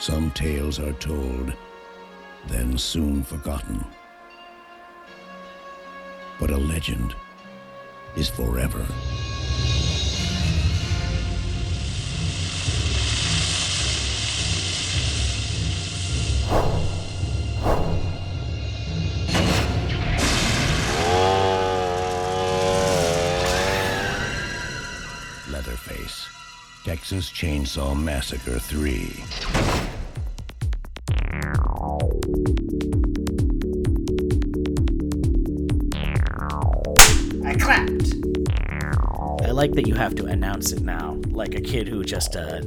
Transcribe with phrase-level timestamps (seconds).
[0.00, 1.52] Some tales are told,
[2.46, 3.84] then soon forgotten.
[6.40, 7.14] But a legend
[8.16, 8.86] is forever.
[25.50, 26.26] Leatherface,
[26.86, 29.89] Texas Chainsaw Massacre 3.
[39.60, 42.60] Like that you have to announce it now, like a kid who just uh,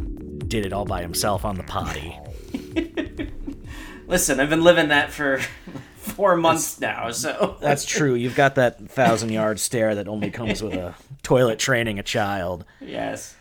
[0.47, 2.15] did it all by himself on the potty.
[4.07, 5.39] Listen, I've been living that for
[5.97, 8.13] four months now, so That's true.
[8.13, 10.93] You've got that thousand yard stare that only comes with a
[11.23, 12.63] toilet training a child.
[12.79, 13.35] yes.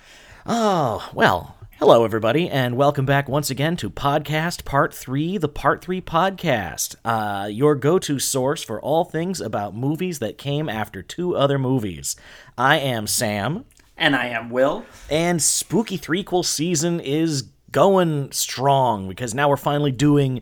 [0.47, 5.83] Oh, well, hello, everybody, and welcome back once again to Podcast Part 3, the Part
[5.83, 11.03] 3 Podcast, uh, your go to source for all things about movies that came after
[11.03, 12.15] two other movies.
[12.57, 13.65] I am Sam,
[13.97, 14.87] And I am Will.
[15.11, 20.41] and Spooky Threequel season is going strong because now we're finally doing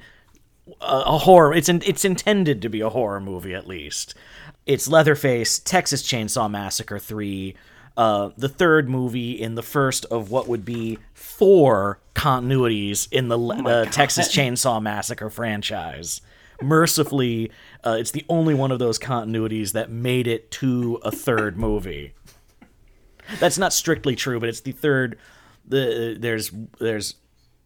[0.82, 1.54] a, a horror.
[1.54, 4.14] It's in, it's intended to be a horror movie at least.
[4.66, 7.56] It's Leatherface, Texas Chainsaw Massacre three,
[7.96, 13.38] uh, the third movie in the first of what would be four continuities in the
[13.38, 16.20] uh, Texas Chainsaw Massacre franchise.
[16.62, 17.50] Mercifully,
[17.84, 22.12] uh, it's the only one of those continuities that made it to a third movie.
[23.38, 25.18] That's not strictly true, but it's the third.
[25.66, 27.14] The there's there's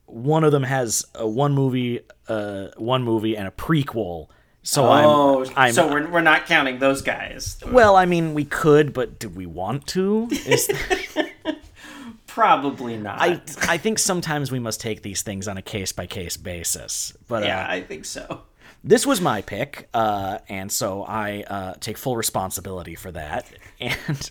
[0.06, 4.28] one of them has a one movie, uh, one movie and a prequel.
[4.64, 7.58] So Oh, I'm, I'm so we're, we're not counting those guys.
[7.70, 7.94] well.
[7.96, 10.28] I mean, we could, but do we want to?
[10.30, 10.68] Is,
[12.26, 13.20] Probably not.
[13.20, 17.12] I I think sometimes we must take these things on a case by case basis.
[17.28, 18.42] But uh, yeah, I think so.
[18.82, 23.46] this was my pick, uh, and so I uh, take full responsibility for that.
[23.80, 24.30] And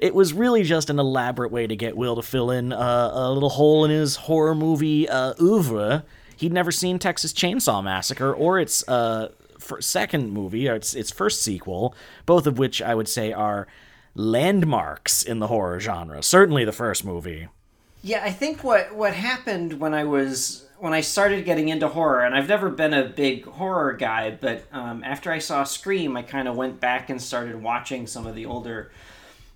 [0.00, 3.32] it was really just an elaborate way to get Will to fill in uh, a
[3.32, 6.04] little hole in his horror movie uh, oeuvre.
[6.36, 9.28] He'd never seen Texas Chainsaw Massacre or its uh,
[9.80, 11.94] second movie, or its its first sequel,
[12.26, 13.66] both of which I would say are
[14.14, 16.22] landmarks in the horror genre.
[16.22, 17.48] Certainly the first movie.
[18.02, 22.22] Yeah, I think what what happened when I was when I started getting into horror,
[22.24, 26.22] and I've never been a big horror guy, but um, after I saw Scream, I
[26.22, 28.90] kind of went back and started watching some of the older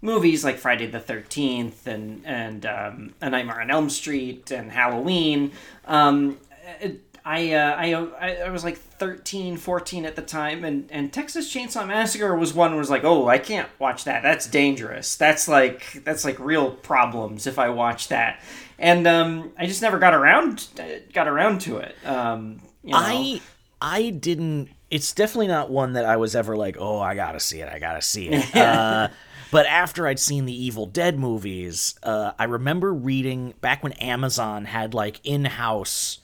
[0.03, 5.53] movies like Friday the Thirteenth and and um, A Nightmare on Elm Street and Halloween.
[5.87, 6.38] Um,
[6.81, 11.52] it- I, uh, I I was like 13, 14 at the time, and, and Texas
[11.52, 14.22] Chainsaw Massacre was one was like, oh, I can't watch that.
[14.22, 15.16] That's dangerous.
[15.16, 18.42] That's like that's like real problems if I watch that.
[18.78, 20.68] And um, I just never got around
[21.14, 21.96] got around to it.
[22.04, 22.98] Um, you know?
[23.00, 23.40] I
[23.80, 24.68] I didn't.
[24.90, 27.72] It's definitely not one that I was ever like, oh, I gotta see it.
[27.72, 28.54] I gotta see it.
[28.56, 29.08] uh,
[29.50, 34.66] but after I'd seen the Evil Dead movies, uh, I remember reading back when Amazon
[34.66, 36.18] had like in-house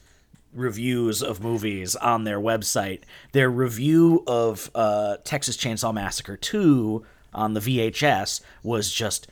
[0.53, 3.03] reviews of movies on their website.
[3.33, 9.29] Their review of uh, Texas Chainsaw Massacre 2 on the VHS was just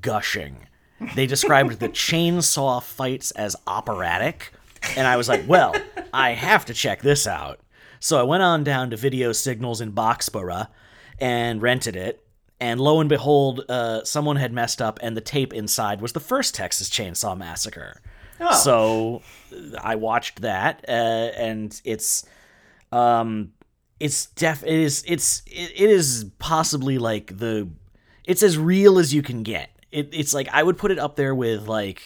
[0.00, 0.66] gushing.
[1.14, 4.52] They described the chainsaw fights as operatic,
[4.96, 5.74] and I was like, well,
[6.12, 7.60] I have to check this out.
[8.00, 10.68] So I went on down to Video Signals in Boxborough
[11.18, 12.24] and rented it.
[12.58, 16.20] And lo and behold, uh, someone had messed up, and the tape inside was the
[16.20, 18.02] first Texas Chainsaw Massacre.
[18.54, 19.22] So
[19.82, 22.24] I watched that, uh, and it's
[22.92, 23.52] um
[24.00, 27.68] it's def it is it's it, it is possibly like the
[28.24, 29.70] it's as real as you can get.
[29.92, 32.00] It, it's like i would put it up there with like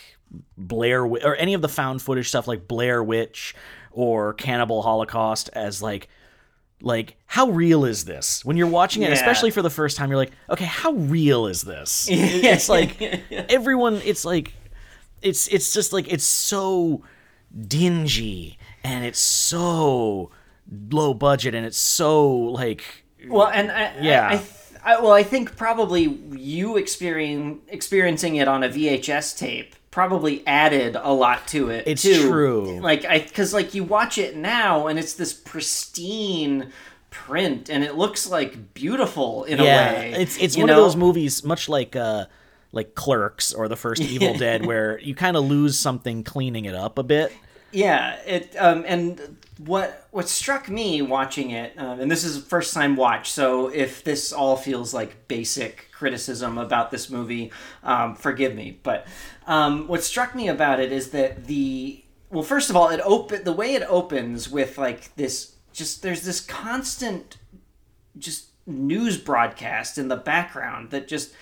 [0.56, 3.55] blair or any of the found footage stuff like blair witch
[3.93, 6.09] or cannibal holocaust as like
[6.83, 8.44] like how real is this?
[8.44, 9.15] When you're watching it Yeah.
[9.15, 12.09] especially for the first time you're like okay how real is this?
[12.11, 13.00] It- it's like
[13.31, 14.53] everyone it's like
[15.25, 17.03] it's it's just like it's so
[17.67, 20.31] dingy and it's so
[20.91, 24.29] low budget and it's so like Well, and I, Yeah.
[24.29, 29.75] I, I, I, well, I think probably you experience experiencing it on a VHS tape
[29.91, 31.85] probably added a lot to it.
[31.87, 32.29] It's too.
[32.29, 32.81] true.
[32.81, 36.73] Like I, because like you watch it now and it's this pristine
[37.11, 40.15] print and it looks like beautiful in yeah a way.
[40.17, 42.25] it's it's you one of those movies much like uh
[42.75, 46.75] like clerks or the first evil dead where you kind of lose something cleaning it
[46.75, 47.32] up a bit
[47.75, 52.41] Yeah, it um, and what what struck me watching it, um, and this is a
[52.41, 57.50] first time watch, so if this all feels like basic criticism about this movie,
[57.82, 58.79] um, forgive me.
[58.85, 59.09] But
[59.49, 63.43] um, what struck me about it is that the well, first of all, it open
[63.43, 65.56] the way it opens with like this.
[65.73, 67.38] Just there's this constant,
[68.17, 71.32] just news broadcast in the background that just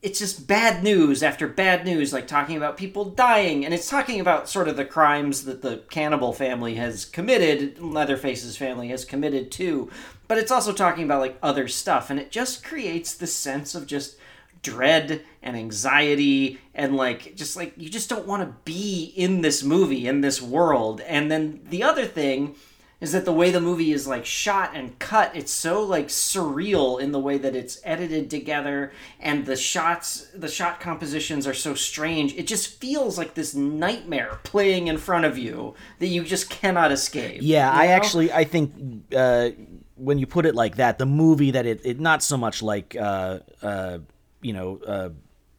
[0.00, 4.20] it's just bad news after bad news, like talking about people dying, and it's talking
[4.20, 9.50] about sort of the crimes that the cannibal family has committed, Leatherface's family has committed
[9.50, 9.90] too,
[10.28, 13.86] but it's also talking about like other stuff, and it just creates this sense of
[13.86, 14.16] just
[14.62, 19.62] dread and anxiety and like just like you just don't want to be in this
[19.62, 22.56] movie in this world and then the other thing
[23.00, 27.00] is that the way the movie is like shot and cut it's so like surreal
[27.00, 31.74] in the way that it's edited together and the shots the shot compositions are so
[31.74, 36.50] strange it just feels like this nightmare playing in front of you that you just
[36.50, 37.92] cannot escape Yeah, I know?
[37.92, 39.50] actually I think uh,
[39.98, 42.96] when you put it like that, the movie that it, it not so much like
[42.96, 43.98] uh, uh,
[44.40, 45.10] you know uh,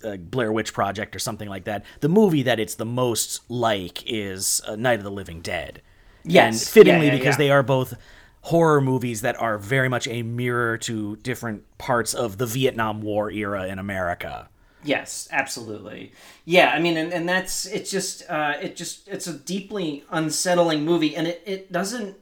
[0.07, 1.83] uh, Blair Witch Project or something like that.
[1.99, 5.81] The movie that it's the most like is uh, Night of the Living Dead.
[6.23, 6.61] Yes.
[6.61, 7.37] and fittingly Yeah, yeah, because yeah.
[7.45, 7.95] they are both
[8.41, 13.29] horror movies that are very much a mirror to different parts of the Vietnam War
[13.31, 14.49] era in America.
[14.83, 16.13] Yes, absolutely.
[16.45, 20.85] Yeah, I mean, and, and that's it's just uh, it just it's a deeply unsettling
[20.85, 22.15] movie, and it, it doesn't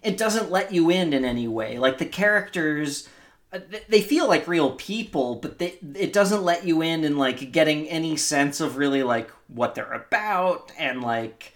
[0.00, 1.78] it doesn't let you in in any way.
[1.78, 3.08] Like the characters,
[3.52, 3.58] uh,
[3.88, 7.88] they feel like real people, but they, it doesn't let you in in like getting
[7.88, 11.53] any sense of really like what they're about and like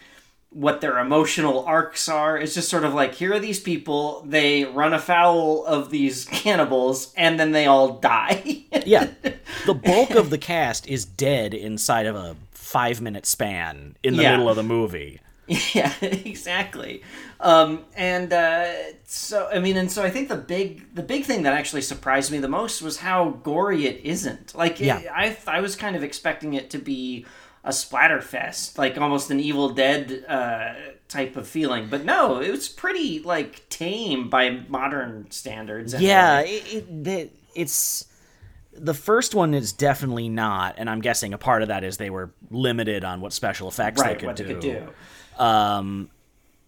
[0.51, 2.39] what their emotional arcs are.
[2.39, 7.13] It's just sort of like here are these people, they run afoul of these cannibals,
[7.17, 8.65] and then they all die.
[8.87, 9.09] Yeah,
[9.67, 14.23] the bulk of the cast is dead inside of a five minute span in the
[14.23, 14.31] Yeah.
[14.33, 15.21] middle of the movie.
[15.75, 17.03] Yeah, exactly.
[17.41, 18.67] Um, and uh,
[19.05, 22.31] so I mean, and so I think the big the big thing that actually surprised
[22.33, 24.55] me the most was how gory it isn't.
[24.55, 25.03] Like, it- Yeah.
[25.15, 27.27] I I was kind of expecting it to be
[27.65, 30.75] a splatter fest, like almost an Evil Dead uh,
[31.09, 31.89] type of feeling.
[31.89, 35.95] But no, it was pretty like tame by modern standards.
[35.95, 36.09] anyway.
[36.09, 38.07] Yeah, it, it, it's
[38.73, 42.11] the first one is definitely not, and I'm guessing a part of that is they
[42.11, 44.15] were limited on what special effects right.
[44.15, 44.45] they could what do.
[44.45, 44.89] they could do.
[45.43, 46.11] Um,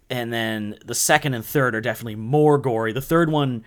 [0.08, 2.92] and then the second and third are definitely more gory.
[2.92, 3.64] The third one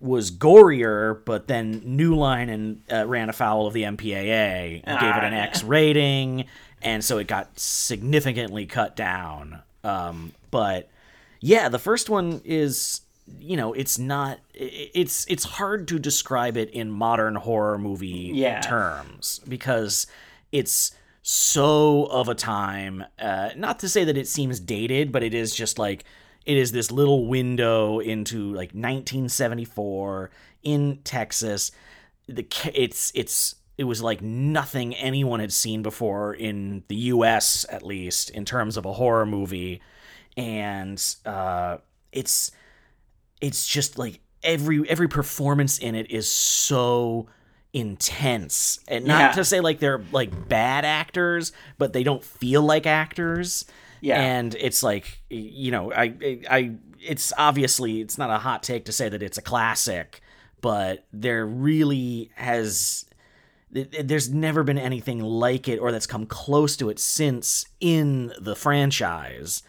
[0.00, 5.16] was gorier, but then New Line and uh, ran afoul of the MPAA and gave
[5.16, 5.42] it an Ah.
[5.44, 6.44] X rating,
[6.82, 9.62] and so it got significantly cut down.
[9.84, 10.88] Um, but
[11.40, 13.00] yeah, the first one is
[13.40, 18.60] you know it's not it's it's hard to describe it in modern horror movie Yeah.
[18.60, 20.06] terms because
[20.52, 20.92] it's
[21.22, 25.52] so of a time uh, not to say that it seems dated but it is
[25.52, 26.04] just like
[26.46, 30.30] it is this little window into like 1974
[30.62, 31.70] in Texas.
[32.28, 37.82] The it's it's it was like nothing anyone had seen before in the US at
[37.84, 39.80] least in terms of a horror movie.
[40.36, 41.78] And uh
[42.12, 42.50] it's
[43.40, 47.26] it's just like every every performance in it is so
[47.72, 48.80] intense.
[48.88, 49.32] And not Yeah.
[49.32, 53.64] to say like they're like bad actors but they don't feel like actors
[54.06, 54.20] Yeah.
[54.20, 56.70] and it's like you know I, I i
[57.00, 60.20] it's obviously it's not a hot take to say that it's a classic
[60.60, 63.04] but there really has
[63.74, 67.66] th- th- there's never been anything like it or that's come close to it since
[67.80, 69.62] in the franchise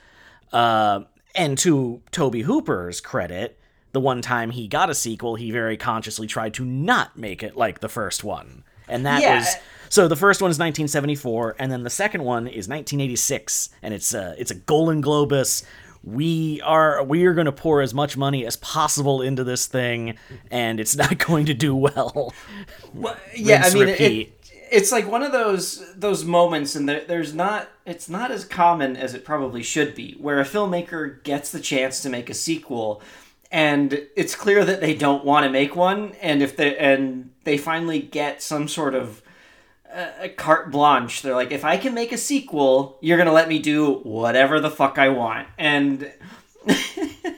[0.54, 1.02] uh,
[1.36, 3.60] and to Tobe Hooper's credit,
[3.92, 7.56] the one time he got a sequel, he very consciously tried to not make it
[7.58, 8.64] like the first one.
[8.88, 9.36] And that Yeah.
[9.40, 9.56] was
[9.90, 14.14] so the first one is 1974 and then the second one is 1986 and it's
[14.14, 15.64] a it's a Golan Globus
[16.04, 20.18] we are we are going to pour as much money as possible into this thing
[20.52, 22.34] and it's not going to do well.
[22.94, 24.38] Well, yeah, Rinse, I mean, it,
[24.72, 27.70] it's like one of those those moments, and there, there's not.
[27.86, 32.02] It's not as common as it probably should be, where a filmmaker gets the chance
[32.02, 33.02] to make a sequel,
[33.52, 37.58] and it's clear that they don't want to make one, and if they and they
[37.58, 39.22] finally get some sort of
[39.94, 41.22] uh, carte blanche.
[41.22, 44.72] They're like, if I can make a sequel, you're gonna let me do whatever the
[44.72, 46.12] fuck I want, and.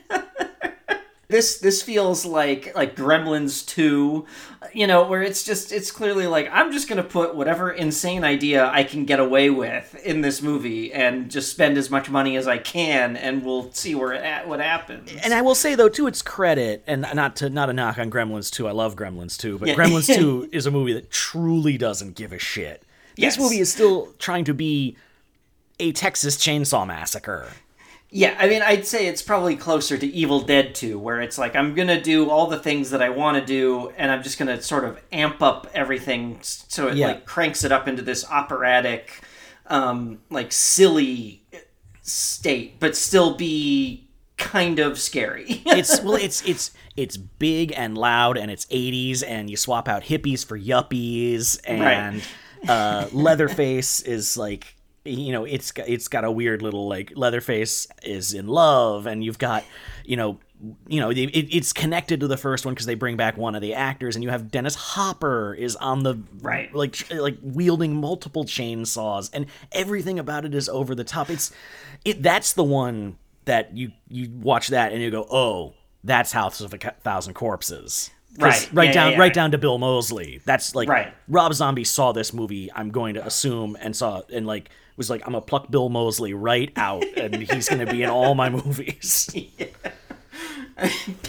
[1.29, 4.25] this this feels like like Gremlins 2,
[4.73, 8.23] you know, where it's just it's clearly like I'm just going to put whatever insane
[8.23, 12.35] idea I can get away with in this movie and just spend as much money
[12.35, 15.11] as I can and we'll see where it at what happens.
[15.23, 18.09] And I will say though, to its credit, and not to not a knock on
[18.09, 19.75] Gremlins 2, I love Gremlins 2, but Yeah.
[19.75, 22.83] Gremlins 2 is a movie that truly doesn't give a shit.
[23.15, 23.35] Yes.
[23.35, 24.97] This movie is still trying to be
[25.79, 27.49] a Texas Chainsaw Massacre.
[28.11, 31.55] Yeah, I mean, I'd say it's probably closer to Evil Dead 2, where it's like
[31.55, 34.61] I'm gonna do all the things that I want to do, and I'm just gonna
[34.61, 37.07] sort of amp up everything so it Yeah.
[37.07, 39.21] like cranks it up into this operatic,
[39.67, 41.43] um, like silly
[42.01, 45.61] state, but still be kind of scary.
[45.67, 50.01] it's well it's it's it's big and loud and it's 80s and you swap out
[50.03, 52.23] hippies for yuppies and
[52.67, 54.75] uh leatherface is like
[55.05, 59.23] you know it's got- it's got a weird little like leatherface is in love and
[59.23, 59.63] you've got
[60.05, 60.39] you know
[60.89, 63.61] you know it, it's connected to the first one because they bring back one of
[63.61, 66.73] the actors and you have dennis hopper is on the Right.
[66.75, 71.51] like like wielding multiple chainsaws and everything about it is over the top it's
[72.03, 76.61] it that's the one that you you watch that and you go oh that's house
[76.61, 78.09] of a thousand Corpses.
[78.37, 78.69] Right.
[78.73, 79.19] right Yeah, down yeah, yeah.
[79.21, 81.13] right down to bill moseley that's like Right.
[81.29, 85.21] rob zombie saw this movie i'm going to assume and saw and like was like
[85.25, 89.27] i'm gonna pluck bill moseley right out and he's gonna be in all my movies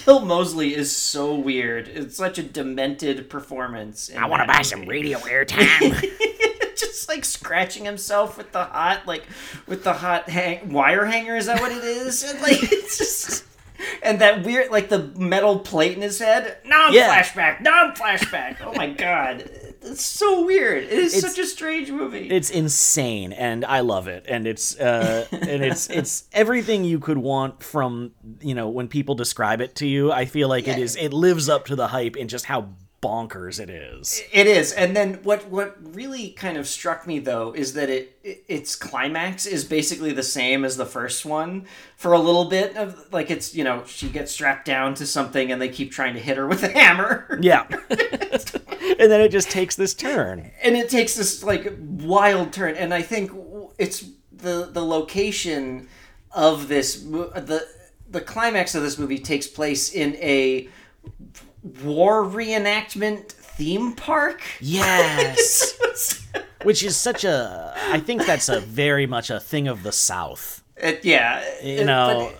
[0.05, 1.89] Bill Moseley is so weird.
[1.89, 4.09] It's such a demented performance.
[4.17, 4.91] i want to buy some movie.
[4.91, 5.91] radio airtime
[6.77, 9.25] just like scratching himself with the hot like
[9.67, 13.43] with the hot hang- wire hanger is that what it is and like it's just
[14.03, 17.21] and that weird like the metal plate in his head non Yeah.
[17.21, 17.61] flashback
[18.63, 19.49] oh my god
[19.83, 20.83] it's so weird.
[20.83, 22.29] It is It's- such a strange movie.
[22.29, 27.17] It's insane and i love it and it's uh and it's it's everything you could
[27.17, 28.11] want from
[28.41, 30.11] you know when people describe it to you.
[30.11, 30.83] I feel like it Yeah.
[30.83, 32.69] is it lives up to the hype in just how
[33.01, 34.21] bonkers it is.
[34.31, 38.17] It is, and then what what really kind of struck me though is that it,
[38.23, 41.65] it its climax is basically the same as the first one
[41.97, 45.51] for a little bit of like it's you know she gets strapped down to something
[45.51, 47.27] and they keep trying to hit her with a hammer.
[47.41, 47.65] Yeah.
[48.99, 50.51] And then it just takes this turn.
[50.61, 53.31] And it takes this like wild turn and I think
[53.79, 55.87] it's the the location
[56.31, 57.67] of this the
[58.09, 60.69] the climax of this movie takes place in a
[61.83, 66.27] war reenactment theme park yes
[66.63, 70.63] which is such a i think that's a very much a thing of the south
[70.77, 72.31] It, yeah, you it- know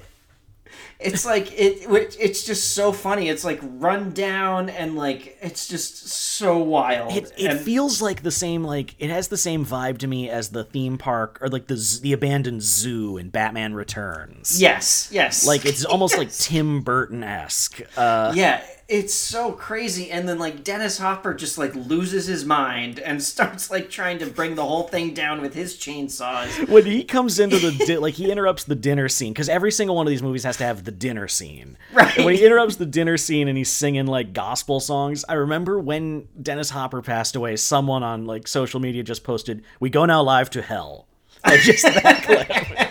[1.03, 1.89] it's like it.
[1.89, 3.27] it- It's just so funny.
[3.27, 7.11] It's like run down and like it's just so wild.
[7.17, 10.29] It, it and, feels like the same like it has the same vibe to me
[10.29, 14.61] as the theme park or like the the abandoned zoo in Batman Returns.
[14.61, 15.43] yes, yes.
[15.43, 17.81] Like it's almost like Tim Burton esque.
[17.97, 18.61] Uh, yeah,
[18.91, 20.11] it's so crazy.
[20.11, 24.25] And then like Dennis Hopper just like loses his mind and starts like trying to
[24.25, 26.67] bring the whole thing down with his chainsaws.
[26.67, 29.95] when he comes into the di- like he interrupts the dinner scene because every single
[29.95, 31.77] one of these movies has to have the dinner scene.
[31.93, 32.17] Right.
[32.17, 35.79] And when he interrupts the dinner scene and he's singing like gospel songs, I remember
[35.79, 37.55] when Dennis Hopper passed away.
[37.55, 41.07] Someone on like social media just posted, "We go now live to hell."
[41.63, 42.90] Just that clip.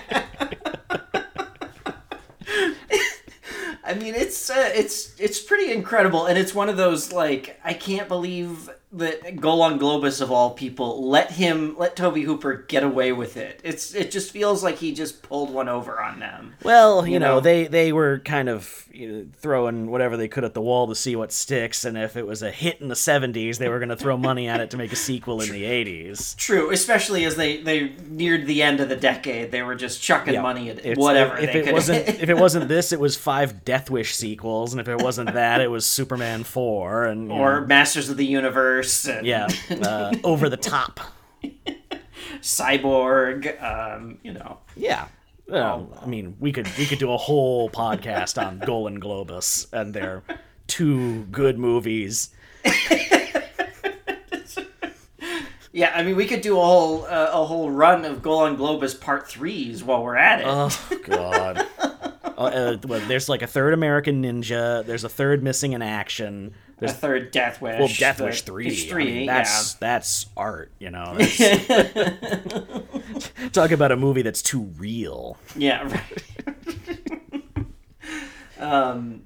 [3.90, 7.74] I mean, it's uh, it's it's pretty incredible, and it's one of those like I
[7.74, 13.10] can't believe that Golan Globus of all people let him let Tobe Hooper get away
[13.10, 13.60] with it.
[13.64, 16.54] It's it just feels like he just pulled one over on them.
[16.62, 17.40] Well, you, know, know?
[17.40, 20.94] they they were kind of you know, throwing whatever they could at the wall to
[20.94, 23.88] see what sticks, and if it was a hit in the '70s, they were going
[23.88, 26.36] to throw money at it to make a sequel in the '80s.
[26.36, 30.34] True, especially as they they neared the end of the decade, they were just chucking
[30.34, 30.42] Yeah.
[30.42, 31.72] money at It's- whatever If, they it could.
[31.72, 35.32] wasn't if it wasn't this, it was five Death Wish sequels, and if it wasn't
[35.32, 39.48] that, it was Superman four, and or know, Masters of the Universe, and yeah,
[39.82, 41.00] uh, over the top.
[42.42, 43.62] Cyborg.
[43.62, 45.06] Um, you know, Yeah.
[45.50, 49.92] Well, I mean, we could we could do a whole podcast on Golan Globus and
[49.92, 50.22] their
[50.68, 52.30] two good movies.
[55.72, 55.92] yeah.
[55.92, 59.28] I mean, we could do a whole uh, a whole run of Golan Globus Part
[59.28, 60.46] Threes while we're at it.
[60.46, 60.70] Oh
[61.04, 61.66] God.
[62.40, 64.82] Uh, uh, well, there's like a third American Ninja.
[64.86, 66.54] There's a third Missing in Action.
[66.78, 67.78] There's a third Death Wish.
[67.78, 68.66] well, Death the- Wish three.
[68.68, 69.04] It's I three.
[69.04, 69.76] mean, that's yeah.
[69.80, 70.72] that's art.
[70.78, 71.18] You know.
[73.52, 75.36] Talk about a movie that's too real.
[75.54, 76.22] Yeah, right.
[78.58, 79.22] um,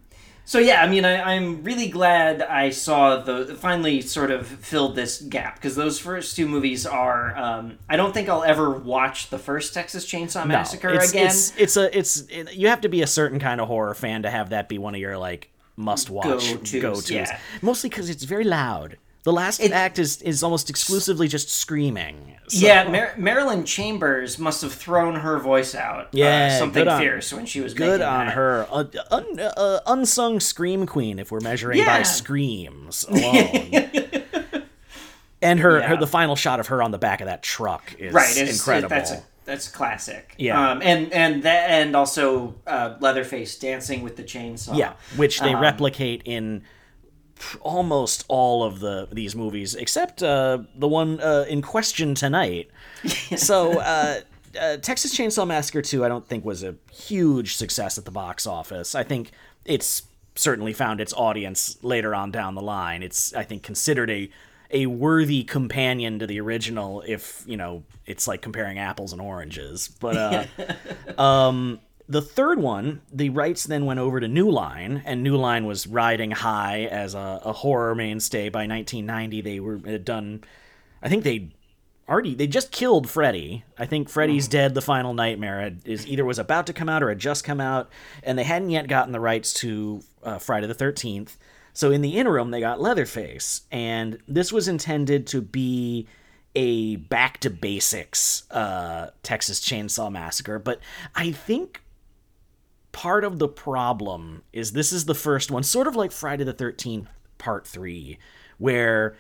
[0.47, 4.95] so yeah, I mean, I, I'm really glad I saw the finally sort of filled
[4.95, 7.37] this gap because those first two movies are.
[7.37, 11.27] Um, I don't think I'll ever watch the first Texas Chainsaw Massacre it's, again.
[11.27, 14.23] It's, it's a it's it, you have to be a certain kind of horror fan
[14.23, 17.11] to have that be one of your like must watch go tos.
[17.11, 17.39] yeah.
[17.63, 18.99] Mostly because it's very loud.
[19.25, 22.37] The last It- act is is almost exclusively just screaming.
[22.49, 26.09] So- yeah, Mar- Marilyn Chambers must have thrown her voice out.
[26.13, 28.35] Yeah, uh, something on- fierce when she was Good on that.
[28.35, 28.67] her.
[28.71, 31.87] Uh, un, uh, unsung scream queen, if we're measuring Yeah.
[31.99, 33.71] by screams alone.
[35.41, 38.13] and her, her the final shot of her on the back of that truck is
[38.13, 38.87] right it's, incredible.
[38.95, 40.35] It, that's a that's classic.
[40.39, 40.71] Yeah.
[40.73, 44.77] um, and and that and also uh, Leatherface dancing with the chainsaw.
[44.77, 46.63] Yeah, which they Um, replicate in
[47.61, 52.71] almost all of the these movies, except uh, the one uh, in question tonight.
[53.37, 54.21] so uh,
[54.61, 58.47] uh, Texas Chainsaw Massacre 2, I don't think was a huge success at the box
[58.47, 58.95] office.
[58.95, 59.33] I think
[59.65, 60.03] it's
[60.37, 63.03] certainly found its audience later on down the line.
[63.03, 64.31] It's, I think, considered a
[64.71, 69.89] a worthy companion to the original if you know it's like comparing apples and oranges
[70.01, 70.45] but uh
[71.21, 75.67] um the third one the rights then went over to new line and new line
[75.67, 80.43] was riding high as a, a horror mainstay by 1990 they were had done
[81.03, 81.51] i think they
[82.09, 83.65] already they just killed Freddy.
[83.79, 87.09] I think Freddy's Dead: The Final Nightmare is either was about to come out or
[87.09, 87.89] had just come out,
[88.23, 91.37] and they hadn't yet gotten the rights to uh, Friday the Thirteenth.
[91.73, 96.07] So in the interim, they got Leatherface, and this was intended to be
[96.55, 100.59] a back to basics uh, Texas Chainsaw Massacre.
[100.59, 100.81] But
[101.15, 101.83] I think
[102.95, 106.55] part of the problem is this is the first one, sort of like Friday the
[106.55, 108.19] Thirteenth Part Three,
[108.57, 109.17] where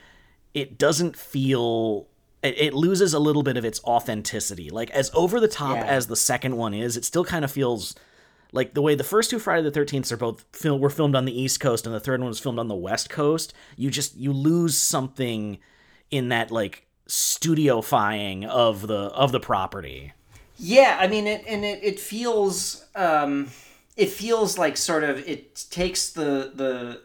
[0.54, 2.06] it doesn't feel
[2.42, 4.70] it, it loses a little bit of its authenticity.
[4.70, 5.84] Like as over the top Yeah.
[5.84, 7.94] as the second one is, it still kind of feels
[8.52, 11.24] like the way the first two Friday the Thirteenth are both fil- were filmed on
[11.24, 13.52] the East Coast, and the third one was filmed on the West Coast.
[13.76, 15.58] You just you lose something
[16.10, 20.12] in that like studiofying of the of the property.
[20.56, 23.50] Yeah, I mean, it and it, it feels um,
[23.96, 27.02] it feels like sort of it takes the the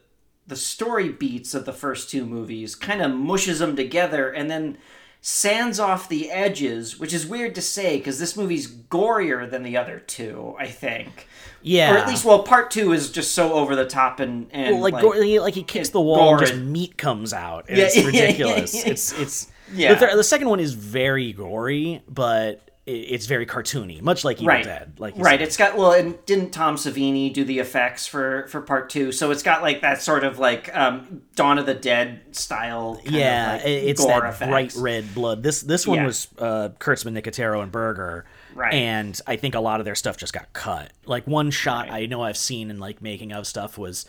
[0.48, 4.78] the story beats of the first two movies, kind of mushes them together, and then
[5.22, 9.78] sands off the edges, which is weird to say because this movie's gorier than the
[9.78, 10.56] other two.
[10.58, 11.28] I think,
[11.62, 14.76] Yeah, or at least, well, part two is just so over the top and and
[14.76, 17.66] Well, like like, gore- like he kicks the wall, and just meat comes out.
[17.70, 18.74] Yeah, It's ridiculous.
[18.86, 19.94] It's it's Yeah.
[19.94, 24.48] The, thir- the second one is very gory, but it's very cartoony, much like Evil
[24.48, 24.94] right, Dead.
[24.98, 25.40] Like right.
[25.40, 25.42] said.
[25.42, 29.12] It's got well, and didn't Tom Savini do the effects for for part two?
[29.12, 32.96] So it's got like that sort of like um, Dawn of the Dead style.
[33.04, 34.50] Kind yeah, of, like, it's gore that effects.
[34.50, 35.44] bright red blood.
[35.44, 36.06] This this one Yeah.
[36.06, 38.26] was uh, Kurtzman, Nicotero, and Berger.
[38.56, 38.74] Right.
[38.74, 40.92] And I think a lot of their stuff just got cut.
[41.06, 42.04] Like one shot Right.
[42.04, 44.06] I know I've seen in like making of stuff was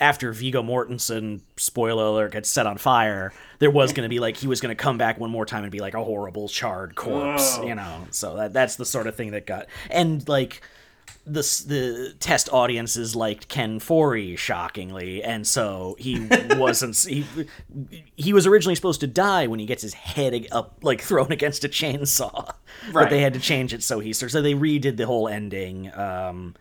[0.00, 4.36] after Viggo Mortensen, spoiler alert, gets set on fire, there was going to be like
[4.36, 6.94] he was going to come back one more time and be like a horrible charred
[6.94, 7.66] corpse, Whoa.
[7.66, 8.06] you know.
[8.10, 10.62] So that that's the sort of thing that got and like
[11.26, 17.24] the the test audiences liked Ken Foree shockingly, and so he wasn't he
[18.16, 21.64] he was originally supposed to die when he gets his head up like thrown against
[21.64, 22.52] a chainsaw,
[22.92, 25.92] but they had to change it so he so they redid the whole ending.
[25.96, 26.54] Um,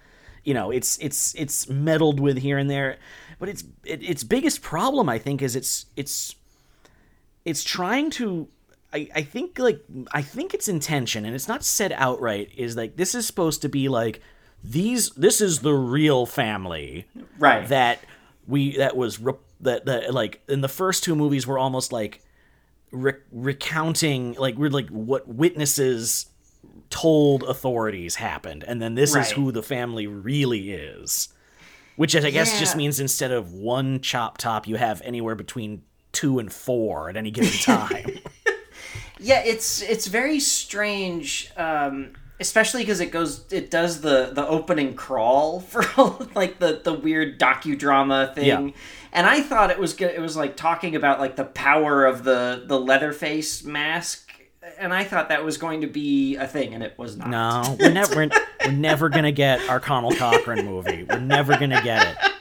[0.43, 2.98] you know, it's it's it's meddled with here and there,
[3.39, 6.36] but its it, its biggest problem I think is it's it's
[7.46, 8.48] it's trying to
[8.93, 12.96] I, I think like I think its intention and it's not said outright is like
[12.96, 14.22] this is supposed to be like
[14.63, 17.06] these this is the real family
[17.38, 17.67] Right.
[17.67, 18.00] that
[18.48, 22.22] we that was re- that that like in the first two movies were almost like
[22.91, 26.28] re- recounting like we're like what witnesses
[26.89, 31.30] told authorities happened and then this is who the family really is
[31.95, 35.84] which is, I guess just means instead of one chop top you have anywhere between
[36.12, 38.06] two and four at any given time
[39.19, 44.95] Yeah, it's it's very strange, um, especially because it goes it does the the opening
[44.95, 45.84] crawl for
[46.36, 48.69] like the the weird docudrama thing, Yeah.
[49.13, 50.13] and I thought it was good.
[50.13, 54.29] It was like talking about like the power of the the Leatherface mask,
[54.77, 57.29] and I thought that was going to be a thing, and it was not.
[57.29, 58.27] no we're never
[58.65, 62.32] we're, never gonna get our Connell Cochran movie we're never gonna get it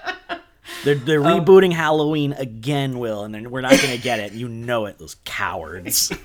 [0.85, 4.33] they're, they're Um, rebooting Halloween again, Will, and then we're not going to get it.
[4.33, 6.13] You know it, those cowards.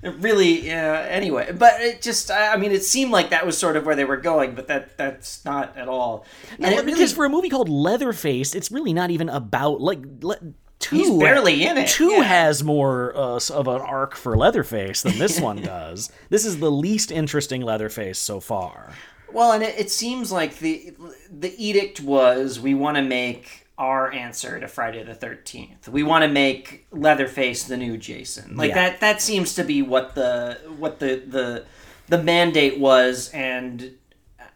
[0.00, 1.04] Really, yeah.
[1.08, 3.96] Anyway, but it just I I mean, it seemed like that was sort of where
[3.96, 6.24] they were going, but that that's not at all.
[6.52, 9.80] And And it really because for a movie called Leatherface, it's really not even about
[9.80, 10.38] like le-
[10.78, 10.96] two.
[10.96, 12.22] He's barely in it, Two yeah.
[12.22, 16.10] has more uh, of an arc for Leatherface than this one does.
[16.30, 18.92] This is the least interesting Leatherface so far.
[19.32, 20.94] Well, and it, it seems like the
[21.30, 25.88] the edict was we want to make our answer to Friday the Thirteenth.
[25.88, 28.56] We want to make Leatherface the new Jason.
[28.56, 28.74] Like Yeah.
[28.90, 29.00] that.
[29.00, 31.64] That seems to be what the what the the
[32.08, 33.92] the mandate was, and.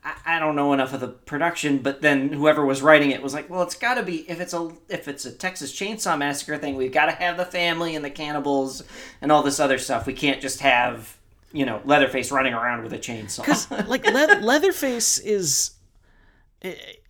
[0.04, 3.34] I- I don't know enough of the production, but then whoever was writing it was
[3.34, 6.58] like, "Well, it's got to be if it's a if it's a Texas Chainsaw Massacre
[6.58, 8.82] thing, we've got to have the family and the cannibals
[9.20, 10.06] and all this other stuff.
[10.06, 11.16] We can't just have
[11.52, 15.72] you know Leatherface running around with a chainsaw." Because like Le- Leatherface is,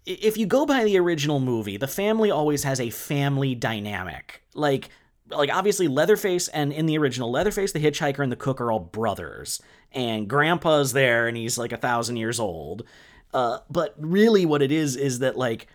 [0.05, 4.42] if you go by the original movie, the family always has a family dynamic.
[4.55, 4.88] Like,
[5.31, 8.81] like obviously Leatherface and in the original Leatherface, the hitchhiker and the cook are all
[8.81, 9.61] brothers,
[9.94, 12.85] and Grandpa's there and he's like a thousand years old.
[13.33, 15.66] Uh, but really, what it is is that like.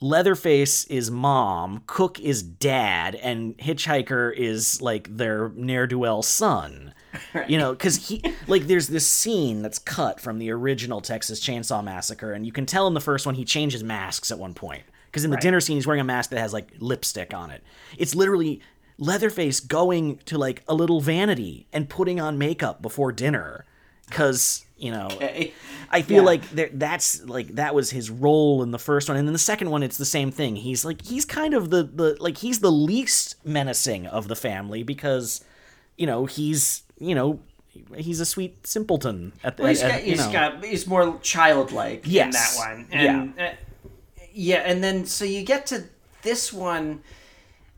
[0.00, 6.92] Leatherface is mom, Cook is dad, and Hitchhiker is like their ne'er do well son.
[7.48, 11.82] You know, because he like there's this scene that's cut from the original Texas Chainsaw
[11.82, 14.82] Massacre, and you can tell in the first one he changes masks at one point.
[15.06, 17.62] Because in the dinner scene, he's wearing a mask that has like lipstick on it.
[17.96, 18.60] It's literally
[18.98, 23.64] Leatherface going to like a little vanity and putting on makeup before dinner.
[24.08, 25.08] Because you know,
[25.90, 26.22] I feel Yeah.
[26.22, 29.38] like there, that's like that was his role in the first one, and then the
[29.38, 30.56] second one, it's the same thing.
[30.56, 34.82] He's like he's kind of the the like he's the least menacing of the family
[34.82, 35.42] because
[35.96, 37.40] you know he's you know
[37.96, 40.32] he's a sweet simpleton at the Well, he's at- got, he's know.
[40.32, 42.86] got he's more childlike in that one.
[42.92, 43.46] And yeah.
[43.46, 43.54] Uh,
[44.34, 45.84] yeah, and then so you get to
[46.22, 47.00] this one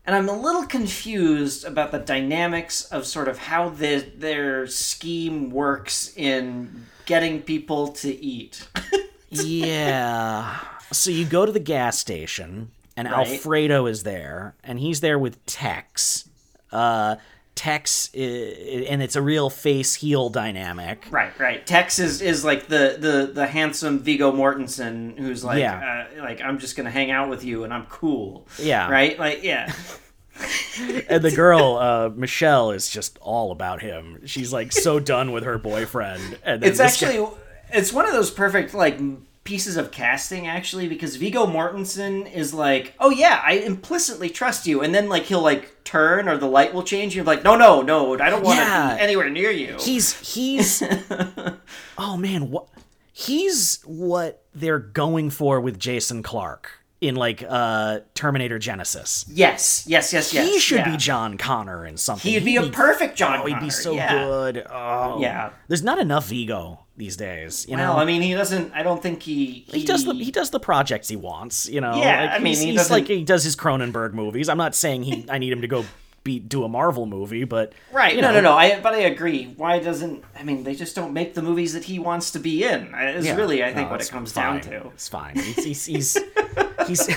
[0.07, 5.51] and I'm a little confused about the dynamics of sort of how the, their scheme
[5.51, 8.65] works in getting people to eat.
[9.29, 10.59] yeah.
[10.93, 13.27] So you go to the gas station, and Right.
[13.27, 16.29] Alfredo is there, and he's there with Tex.
[16.71, 17.17] Uh,
[17.57, 21.05] Tex, and it's a real face heel dynamic.
[21.11, 21.65] right, right.
[21.67, 26.05] Tex is, is like the, the, the handsome Viggo Mortensen who's like Yeah.
[26.17, 28.47] uh, like I'm just gonna hang out with you and I'm cool.
[28.59, 28.89] Yeah.
[28.89, 29.17] Right?
[29.19, 29.73] Like yeah.
[31.09, 34.21] And the girl, uh, Michelle, is just all about him.
[34.27, 36.37] She's like so done with her boyfriend.
[36.43, 37.27] And it's this guy- actually
[37.73, 38.99] it's one of those perfect like
[39.47, 44.81] pieces of casting actually because Viggo Mortensen is like, oh yeah, I implicitly trust you,
[44.83, 47.15] and then like he'll like turn or the light will change.
[47.15, 48.95] You're like, no, no, no, I don't want to Yeah.
[48.95, 49.77] be anywhere near you.
[49.79, 50.83] he's he's
[51.97, 52.67] oh man what
[53.13, 60.11] he's what they're going for with jason clark in like uh terminator genisys yes, yes,
[60.13, 60.47] yes, yes.
[60.49, 60.91] he should yeah.
[60.91, 63.39] be john connor in something He'd be a perfect John.
[63.41, 64.13] oh he'd be so yeah.
[64.25, 65.51] good oh Yeah.
[65.67, 68.73] there's not enough viggo these days you know Well, I mean, he doesn't.
[68.73, 69.65] I don't think he.
[69.67, 71.95] he does the he does the projects he wants, you know.
[71.99, 74.49] Yeah, like, I mean, he's, he he's like he does his Cronenberg movies.
[74.49, 75.85] I'm not saying he I need him to go
[76.23, 78.15] be do a Marvel movie, but Right.
[78.15, 78.53] you No, know, no, no.
[78.57, 79.53] I but I agree.
[79.57, 80.23] Why doesn't?
[80.39, 82.95] I mean, they just don't make the movies that he wants to be in.
[82.95, 83.35] Is Yeah.
[83.35, 84.61] really, I think, No, what it comes fine.
[84.61, 84.87] down to.
[84.89, 85.35] It's fine.
[85.35, 86.17] He's he's he's,
[86.85, 87.09] he's,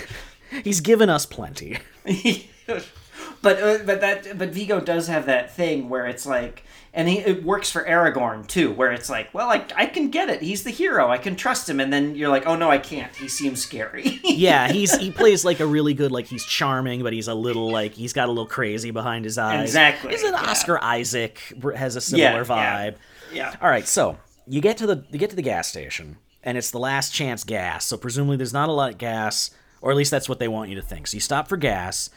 [0.64, 1.78] he's given us plenty.
[2.66, 7.18] but uh, but that but Viggo does have that thing where it's like, and he,
[7.18, 10.42] it works for Aragorn too, where it's like, well, I I can get it.
[10.42, 11.08] He's the hero.
[11.10, 11.80] I can trust him.
[11.80, 13.14] And then you're like, oh no, I can't.
[13.16, 14.20] He seems scary.
[14.40, 17.70] Yeah, he's he plays like a really good like he's charming, but he's a little
[17.70, 19.68] like he's got a little crazy behind his eyes.
[19.68, 20.50] Exactly, He's an yeah.
[20.50, 21.38] Oscar Isaac
[21.76, 22.94] has a similar Yeah, vibe.
[23.32, 23.50] yeah.
[23.50, 23.56] yeah.
[23.60, 26.70] All right, so you get to the you get to the gas station, and it's
[26.70, 27.86] the last chance gas.
[27.86, 29.50] So presumably there's not a lot of gas,
[29.80, 31.06] or at least that's what they want you to think.
[31.06, 32.10] So you stop for gas,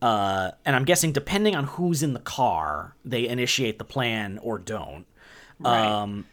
[0.00, 4.58] uh, and I'm guessing depending on who's in the car, they initiate the plan or
[4.58, 5.06] don't.
[5.58, 5.84] Right.
[5.84, 6.26] Um,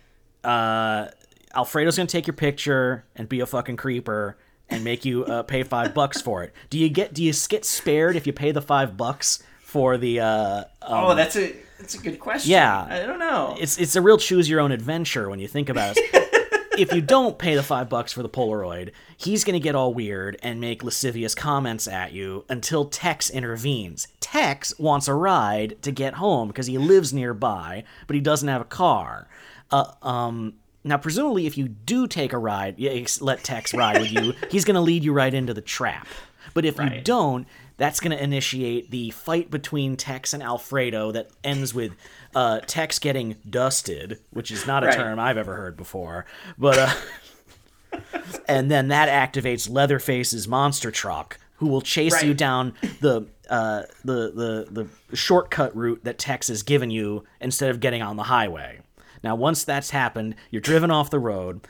[0.44, 1.08] uh,
[1.56, 4.38] Alfredo's gonna take your picture and be a fucking creeper
[4.70, 6.54] and make you uh, pay five bucks for it.
[6.70, 10.20] Do you get do you get spared if you pay the five bucks for the?
[10.20, 12.52] Uh, um, oh, that's a that's a good question.
[12.52, 12.86] Yeah.
[12.90, 13.56] I don't know.
[13.60, 16.32] it's it's a real choose your own adventure when you think about it.
[16.78, 20.38] if you don't pay the five bucks for the Polaroid, he's gonna get all weird
[20.42, 24.08] and make lascivious comments at you until Tex intervenes.
[24.20, 28.62] Tex wants a ride to get home because he lives nearby, but he doesn't have
[28.62, 29.28] a car.
[29.72, 30.54] Uh, um.
[30.88, 32.80] Now, presumably, if you do take a ride,
[33.20, 36.08] let Tex ride with you, he's going to lead you right into the trap.
[36.54, 41.30] But if you don't, that's going to initiate the fight between Tex and Alfredo that
[41.44, 41.94] ends with
[42.36, 44.96] uh, Tex getting dusted, which is not a Right.
[44.98, 46.26] term I've ever heard before.
[46.58, 48.00] But uh,
[48.48, 54.68] and then that activates Leatherface's monster truck, who will chase you down the uh, the
[54.72, 58.82] the the shortcut route that Tex has given you instead of getting on the highway.
[59.24, 61.62] Now, once that's happened, you're driven off the road.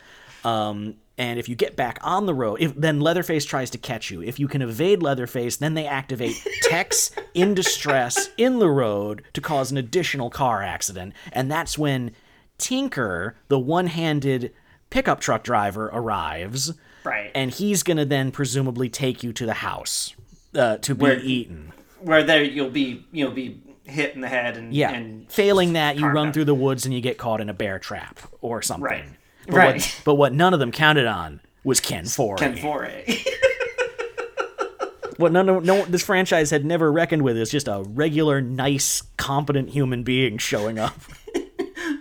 [0.43, 4.11] Um, and if you get back on the road, if then Leatherface tries to catch
[4.11, 4.21] you.
[4.21, 9.41] If you can evade Leatherface, then they activate Tex in distress in the road to
[9.41, 11.13] cause an additional car accident.
[11.31, 12.11] And that's when
[12.57, 14.53] Tinker, the one-handed
[14.89, 16.73] pickup truck driver, arrives.
[17.03, 17.31] Right.
[17.35, 20.15] And he's gonna then presumably take you to the house
[20.55, 21.71] uh, to be Where- eaten.
[22.01, 24.91] Where there you'll be you'll be hit in the head and Yeah.
[24.91, 27.79] and Failing that, you run through the woods and you get caught in a bear
[27.79, 28.83] trap or something.
[28.83, 29.05] Right.
[29.47, 29.75] But Right.
[29.75, 32.37] What, but what none of them counted on was Ken Foree.
[32.37, 33.25] Ken Foree.
[35.17, 39.03] what none of no this franchise had never reckoned with is just a regular, nice,
[39.17, 40.99] competent human being showing up.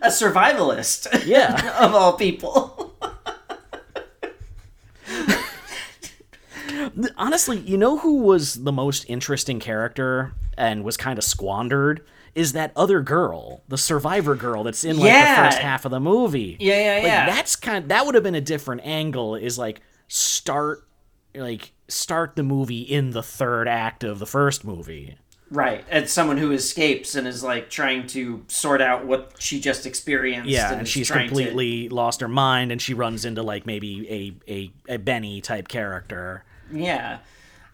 [0.02, 1.26] a survivalist.
[1.26, 1.84] Yeah.
[1.84, 2.80] of all people.
[7.16, 12.04] Honestly, you know who was the most interesting character and was kind of squandered?
[12.34, 15.36] Is that other girl, the survivor girl that's in like Yeah.
[15.44, 16.56] the first half of the movie.
[16.58, 17.26] Yeah, yeah, like, yeah.
[17.26, 20.86] That's kind that would have been a different angle is like start
[21.34, 25.16] like start the movie in the third act of the first movie.
[25.50, 29.86] Right, as someone who escapes and is like trying to sort out what she just
[29.86, 30.48] experienced.
[30.48, 33.64] Yeah, and, and she's trying to- completely lost her mind, and she runs into like
[33.66, 34.08] maybe
[34.48, 34.50] a
[34.88, 36.44] a, a Benny type character.
[36.72, 37.18] Yeah,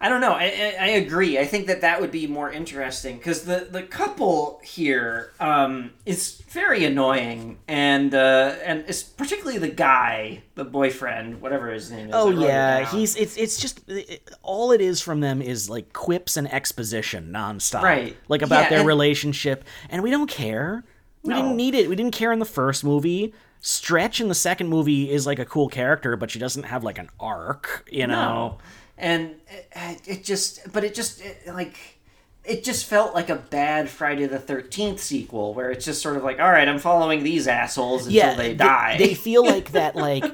[0.03, 0.31] I don't know.
[0.33, 1.37] I, I, I agree.
[1.37, 6.41] I think that that would be more interesting because the the couple here um, is
[6.49, 12.15] very annoying, and uh, and it's particularly the guy, the boyfriend, whatever his name is.
[12.15, 16.35] Oh yeah, he's it's it's just it, all it is from them is like quips
[16.35, 18.17] and exposition nonstop, Right.
[18.27, 20.83] Like about Yeah, their and- relationship, and we don't care.
[21.21, 21.35] We No.
[21.43, 21.87] didn't need it.
[21.87, 23.35] We didn't care in the first movie.
[23.63, 26.97] Stretch in the second movie is like a cool character, but she doesn't have like
[26.97, 28.15] an arc, you know.
[28.15, 28.57] No.
[29.01, 29.35] And
[29.75, 31.97] it, it just, but it just it, like.
[32.43, 36.23] It just felt like a bad Friday the Thirteenth sequel, where it's just sort of
[36.23, 38.97] like, all right, I'm following these assholes until yeah, they die.
[38.97, 40.25] They feel like that, like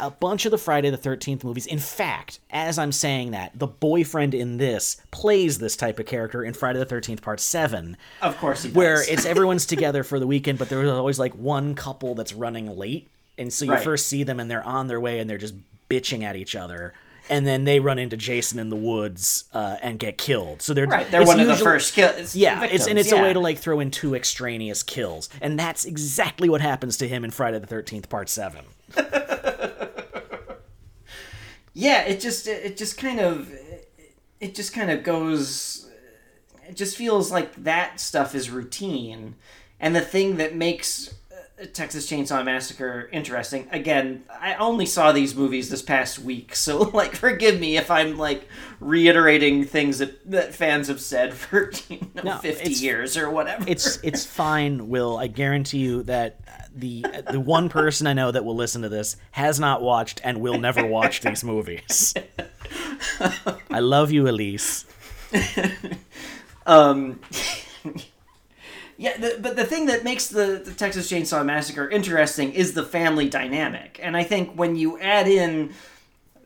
[0.00, 1.64] a- bunch of the Friday the Thirteenth movies.
[1.66, 6.42] In fact, as I'm saying that, the boyfriend in this plays this type of character
[6.42, 8.76] in Friday the Thirteenth Part Seven, of course, he does.
[8.76, 12.76] where it's everyone's together for the weekend, but there's always like one couple that's running
[12.76, 13.84] late, and so you Right.
[13.84, 15.54] first see them and they're on their way and they're just
[15.88, 16.92] bitching at each other.
[17.28, 20.62] And then they run into Jason in the woods uh, and get killed.
[20.62, 21.10] So they're right.
[21.10, 22.36] They're one of the first kills.
[22.36, 25.84] yeah, it's and it's a way to like throw in two extraneous kills, and that's
[25.84, 28.64] exactly what happens to him in Friday the Thirteenth Part Seven.
[31.76, 33.52] yeah it just it, just kind of
[34.40, 35.90] it just kind of goes
[36.66, 39.34] it just feels like that stuff is routine
[39.78, 41.14] and the thing that makes
[41.72, 47.16] Texas Chainsaw Massacre interesting again I only saw these movies this past week so like
[47.16, 48.46] forgive me if I'm like
[48.78, 53.64] reiterating things that, that fans have said for you know No, 50 years or whatever
[53.66, 55.16] It's it's fine, Will.
[55.16, 56.40] I guarantee you that
[56.74, 60.40] the the one person I know that will listen to this has not watched and
[60.42, 62.12] will never watch these movies.
[63.70, 64.84] I love you, Elise.
[66.66, 67.20] Um,
[68.98, 72.82] yeah, the, but the thing that makes the, the Texas Chainsaw Massacre interesting is the
[72.82, 74.00] family dynamic.
[74.02, 75.74] And I think when you add in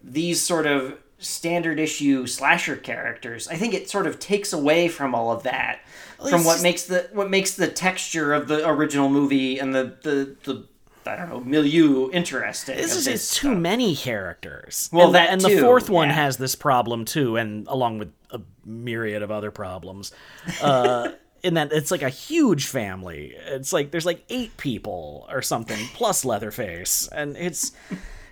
[0.03, 5.15] these sort of standard issue slasher characters, I think it sort of takes away from
[5.15, 5.81] all of that.
[6.19, 9.97] from what just- makes the what makes the texture of the original movie and the
[10.03, 10.65] the, the
[11.07, 12.77] I don't know milieu interesting.
[12.77, 13.59] This is it's too stuff.
[13.59, 14.91] many characters.
[14.93, 16.15] Well, and, that and the too, fourth one yeah.
[16.15, 20.13] has this problem too, and along with a myriad of other problems.
[20.61, 23.35] Uh, in that it's like a huge family.
[23.47, 27.73] It's like there's like eight people or something plus Leatherface, and it's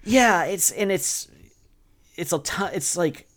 [0.05, 1.29] yeah, it's and it's
[2.17, 2.71] it's a ton.
[2.75, 3.28] It's like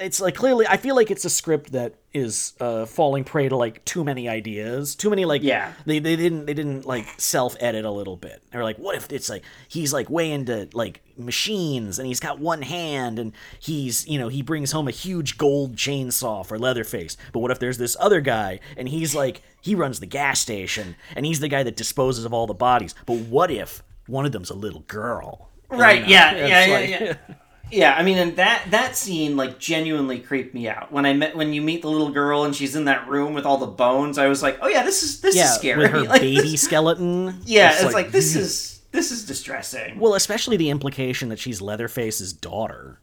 [0.00, 3.56] it's like clearly I feel like it's a script that is uh, falling prey to
[3.56, 5.72] like too many ideas, too many like Yeah.
[5.86, 8.42] they they didn't they didn't like self edit a little bit.
[8.50, 12.38] They're like, what if it's like he's like way into like machines and he's got
[12.38, 17.16] one hand and he's you know he brings home a huge gold chainsaw for Leatherface.
[17.32, 20.96] But what if there's this other guy and he's like he runs the gas station
[21.14, 22.94] and he's the guy that disposes of all the bodies.
[23.06, 25.50] But what if one of them's a little girl?
[25.70, 27.02] Right, you know, yeah, it's yeah, yeah, like- yeah.
[27.28, 27.34] Yeah,
[27.72, 31.52] I mean, and that that scene like genuinely creeped me out when I met when
[31.52, 34.18] you meet the little girl and she's in that room with all the bones.
[34.18, 35.78] I was like, oh yeah, this is this yeah, is scary.
[35.82, 37.40] with her Like, baby this- skeleton.
[37.44, 39.98] yeah, it's, like, this is this is distressing.
[39.98, 43.00] Well, especially the implication that she's Leatherface's daughter.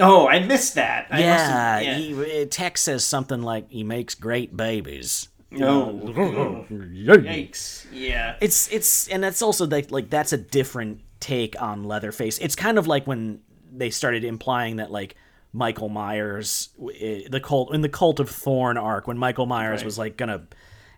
[0.00, 1.06] Oh, I missed that.
[1.10, 1.94] I yeah, yeah.
[1.96, 5.28] He, uh, Tex says something like he makes great babies.
[5.50, 5.92] No.
[6.04, 6.66] Yikes.
[7.24, 7.86] Yikes.
[7.92, 8.36] Yeah.
[8.40, 12.38] It's it's and that's also like like that's a different take on Leatherface.
[12.38, 13.40] It's kind of like when
[13.72, 15.16] they started implying that like
[15.52, 19.84] Michael Myers uh, the cult in the Cult of Thorn arc when Michael Myers Right.
[19.84, 20.42] was like gonna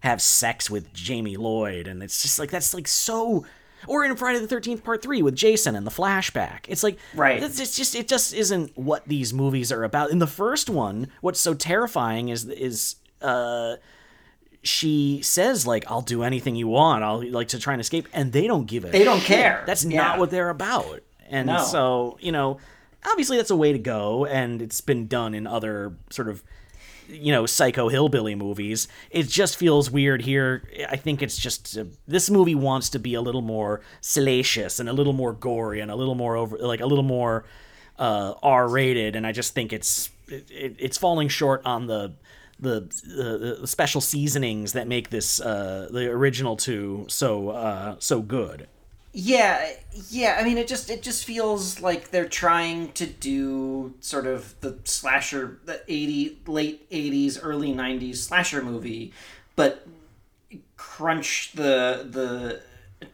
[0.01, 3.45] have sex with Jamie Lloyd and it's just like that's like so
[3.87, 6.61] or in Friday the 13th part 3 with Jason and the flashback.
[6.69, 7.43] It's like Right.
[7.43, 10.11] It's, it's just it just isn't what these movies are about.
[10.11, 13.77] In the first one, what's so terrifying is is uh
[14.63, 17.03] she says like I'll do anything you want.
[17.03, 19.39] I'll like to try and escape and they don't give a They don't shit.
[19.39, 19.65] care.
[19.67, 19.97] That's Yeah.
[20.03, 21.01] not what they're about.
[21.31, 21.65] And No.
[21.65, 22.59] so, you know,
[23.07, 26.43] obviously that's a way to go and it's been done in other sort of
[27.09, 28.87] you know, psycho hillbilly movies.
[29.11, 30.63] It just feels weird here.
[30.89, 34.89] I think it's just uh, this movie wants to be a little more salacious and
[34.89, 37.45] a little more gory and a little more over like a little more
[37.99, 42.13] uh, R-rated and I just think it's it, it, it's falling short on the
[42.61, 48.23] the, the the special seasonings that make this uh, the original two so uh, so
[48.23, 48.69] good.
[49.13, 49.71] Yeah,
[50.09, 50.37] yeah.
[50.39, 54.79] I mean, it just it just feels like they're trying to do sort of the
[54.85, 59.13] slasher, the eighty late eighties, early nineties slasher movie,
[59.57, 59.87] but
[60.77, 62.61] crunch the the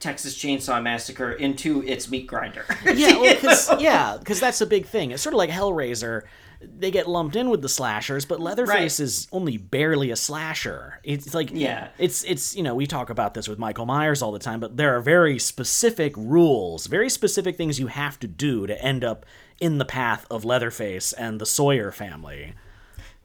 [0.00, 2.66] Texas Chainsaw Massacre into its meat grinder.
[2.84, 5.12] yeah, well, cause, yeah, because that's a big thing.
[5.12, 6.22] It's sort of like Hellraiser.
[6.60, 9.04] They get lumped in with the slashers, but Leatherface Right.
[9.04, 11.00] is only barely a slasher.
[11.04, 11.88] It's like Yeah.
[11.98, 14.76] it's it's you know we talk about this with Michael Myers all the time, but
[14.76, 19.26] there are very specific rules, very specific things you have to do to end up
[19.60, 22.54] in the path of Leatherface and the Sawyer family.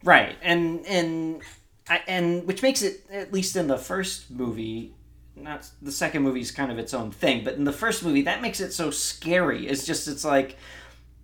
[0.04, 1.42] Right, and and
[1.90, 4.94] I, and which makes it at least in the first movie,
[5.36, 8.24] not the second movie is kind of its own thing, but in the first movie
[8.24, 9.68] that makes it so scary.
[9.68, 10.58] It's just it's like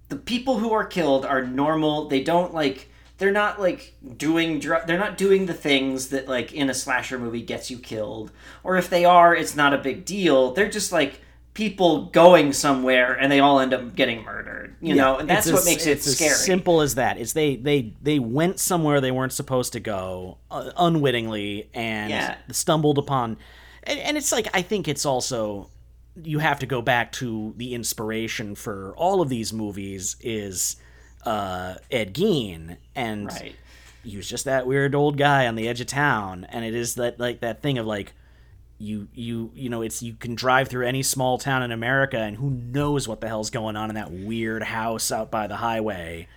[0.09, 2.07] the people who are killed are normal.
[2.07, 6.53] They don't like they're not like doing dr- they're not doing the things that like
[6.53, 8.31] in a slasher movie gets you killed,
[8.63, 10.51] or if they are, it's not a big deal.
[10.53, 11.21] They're just like
[11.53, 15.57] people going somewhere and they all end up getting murdered you know and that's what
[15.57, 17.17] as- makes it scary As simple as that.
[17.17, 22.35] It's they they they went somewhere they weren't supposed to go uh, unwittingly and Yeah.
[22.51, 23.37] stumbled upon.
[23.85, 25.71] And, and it's like I think it's also
[26.23, 30.77] you have to go back to the inspiration for all of these movies is
[31.25, 32.77] uh, Ed Gein.
[32.95, 33.55] And right.
[34.03, 36.45] he was just that weird old guy on the edge of town.
[36.49, 38.13] And it is that like that thing of like
[38.79, 42.37] you you you know it's you can drive through any small town in America and
[42.37, 46.27] who knows what the hell's going on in that weird house out by the highway.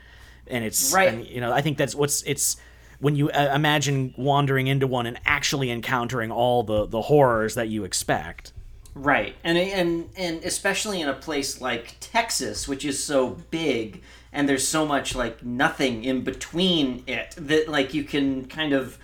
[0.46, 1.12] And it's Right.
[1.12, 2.56] and, you know I think that's what's it's
[2.98, 7.68] when you uh, imagine wandering into one and actually encountering all the the horrors that
[7.68, 8.52] you expect
[8.94, 14.48] Right, and and and especially in a place like Texas, which is so big, and
[14.48, 18.98] there's so much like nothing in between it that like you can kind of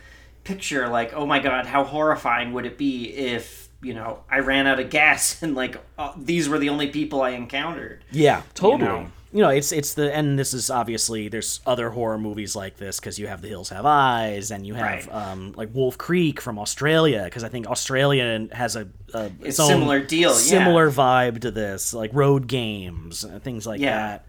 [0.44, 4.66] picture like, oh my god, how horrifying would it be if you know I ran
[4.66, 8.04] out of gas and like uh, these were the only people I encountered.
[8.10, 8.82] Yeah, totally.
[8.90, 9.10] know?
[9.36, 12.98] You know, it's it's the and this is obviously there's other horror movies like this
[12.98, 15.14] because you have The Hills Have Eyes and you have Right.
[15.14, 20.00] um, like Wolf Creek from Australia because I think Australia has a, a its similar
[20.00, 20.36] deal, yeah.
[20.36, 24.20] similar vibe to this like road games and things like Yeah.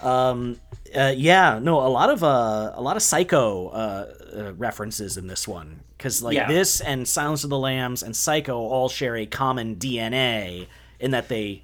[0.00, 0.06] that.
[0.06, 0.60] Um,
[0.94, 5.26] uh, yeah, no, a lot of uh, a lot of Psycho uh, uh, references in
[5.26, 6.46] this one because like Yeah.
[6.46, 10.66] this and Silence of the Lambs and Psycho all share a common DNA
[11.00, 11.62] in that they,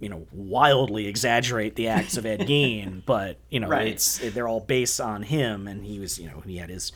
[0.00, 3.88] you know, wildly exaggerate the acts of Ed Gein, but you know, Right.
[3.88, 6.92] it's they're all based on him, and he was, you know, he had his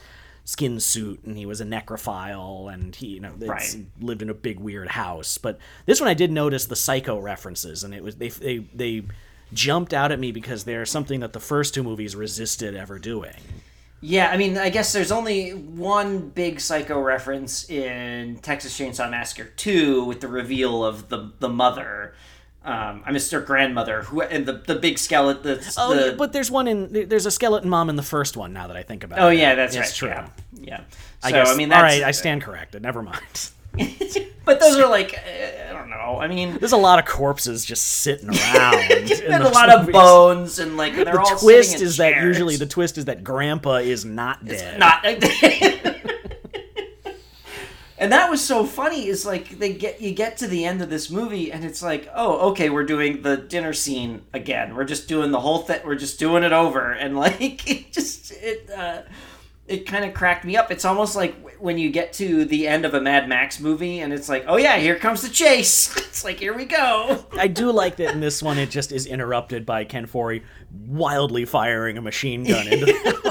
[0.46, 3.86] skin suit and he was a necrophile and he you know it's- Right.
[4.00, 7.82] lived in a big weird house but this one i did notice the psycho references
[7.82, 9.04] and it was they they they
[9.54, 13.32] jumped out at me because they're something that the first two movies resisted ever doing
[14.02, 19.44] Yeah, I mean, I guess there's only one big psycho reference in Texas Chainsaw Massacre
[19.56, 22.14] 2 with the reveal of the the mother.
[22.64, 25.42] Um, I missed her grandmother, who and the the big skeleton.
[25.42, 28.38] The, oh the, yeah, but there's one in there's a skeleton mom in the first
[28.38, 29.94] one now that i think about oh it yeah, that's It's right.
[29.94, 30.78] true Yeah, yeah.
[30.78, 33.50] So I guess, I mean, all right i stand corrected never mind
[34.44, 36.18] but those are like uh, I don't know.
[36.20, 40.58] I mean, there's a lot of corpses just sitting around and a lot of bones
[40.60, 44.04] and like they're the all twist is that usually the twist is that grandpa is
[44.04, 45.04] not dead not
[48.04, 50.90] and that was so funny is like they get you get to the end of
[50.90, 54.76] this movie and it's like oh okay we're doing the dinner scene again.
[54.76, 56.92] We're just doing the whole thing we're just doing it over.
[57.04, 59.02] And like it just it uh
[59.66, 60.70] it kind of cracked me up.
[60.70, 64.12] It's almost like when you get to the end of a mad max movie and
[64.12, 65.94] it's like oh yeah here comes the chase.
[66.14, 67.24] It's like here we go.
[67.38, 70.42] I do like that in this one it just is interrupted by Ken Foree
[70.86, 73.23] wildly firing a machine gun into the It's like,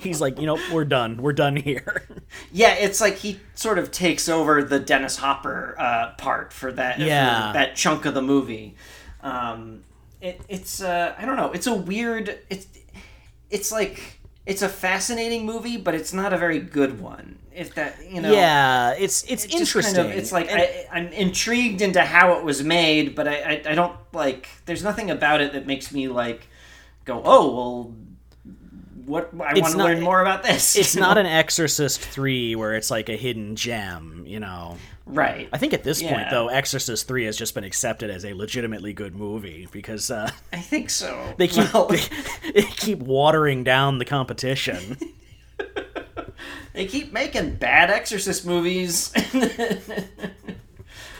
[0.00, 1.16] he's like, you know, we're done.
[1.22, 2.06] We're done here.
[2.52, 6.98] Yeah, it's like he sort of takes over the Dennis Hopper uh, part for that
[6.98, 7.48] Yeah.
[7.52, 8.74] for that chunk of the movie.
[9.22, 9.84] Um,
[10.20, 11.52] it, it's uh, I don't know.
[11.52, 12.38] It's a weird.
[12.50, 12.66] It's
[13.50, 17.38] it's like it's a fascinating movie, but it's not a very good one.
[17.54, 18.30] If that you know.
[18.32, 19.96] yeah, it's it's, It's interesting.
[19.96, 23.34] Kind of, it's like And- I, I'm intrigued into how it was made, but I,
[23.64, 24.48] I I don't like.
[24.66, 26.46] There's nothing about it that makes me like
[27.04, 27.94] go, oh well.
[29.08, 30.76] What I It's want to not- learn more about this.
[30.76, 34.24] it's not an Exorcist three where it's like a hidden gem.
[34.26, 35.48] You know, right.
[35.52, 38.92] I think at this point though, Exorcist three has just been accepted as a legitimately
[38.92, 41.34] good movie because uh, I think so.
[41.38, 42.02] they keep Well, they,
[42.52, 44.98] they keep watering down the competition.
[46.74, 49.12] They keep making bad Exorcist movies.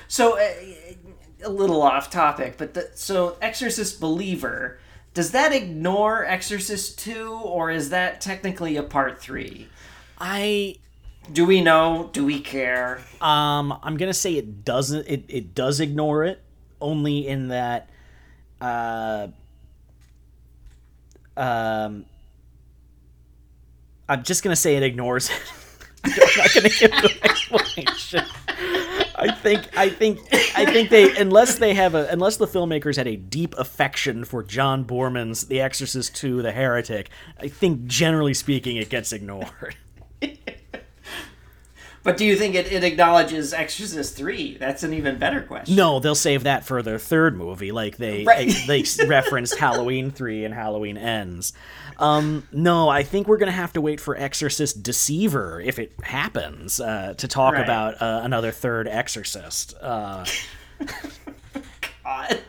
[0.06, 0.48] so, uh,
[1.42, 4.78] a little off topic, but the, so Exorcist Believer,
[5.14, 9.66] does that ignore Exorcist 2, or is that technically a part 3?
[10.18, 10.76] I
[11.32, 12.10] Do we know?
[12.12, 13.00] Do we care?
[13.20, 15.06] Um, I'm gonna say it doesn't.
[15.06, 16.42] It, it does ignore it
[16.80, 17.88] only in that.
[18.60, 19.28] Uh,
[21.36, 22.04] um,
[24.08, 25.52] I'm just gonna say it ignores it.
[26.04, 28.24] I'm not gonna give the explanation.
[29.18, 33.08] I think I think I think they unless they have a unless the filmmakers had
[33.08, 38.76] a deep affection for John Boorman's The Exorcist 2 The Heretic, I think generally speaking
[38.76, 39.76] it gets ignored.
[42.04, 44.56] But do you think it, it acknowledges Exorcist 3?
[44.58, 45.76] That's an even better question.
[45.76, 48.54] No, they'll save that for their third movie, like they Right.
[48.66, 51.52] they, they referenced Halloween three and Halloween Ends.
[51.98, 56.80] Um, no, I think we're gonna have to wait for Exorcist Deceiver if it happens
[56.80, 57.64] uh, to talk Right.
[57.64, 59.74] about uh, another third Exorcist.
[59.80, 60.24] Uh,
[62.04, 62.40] God.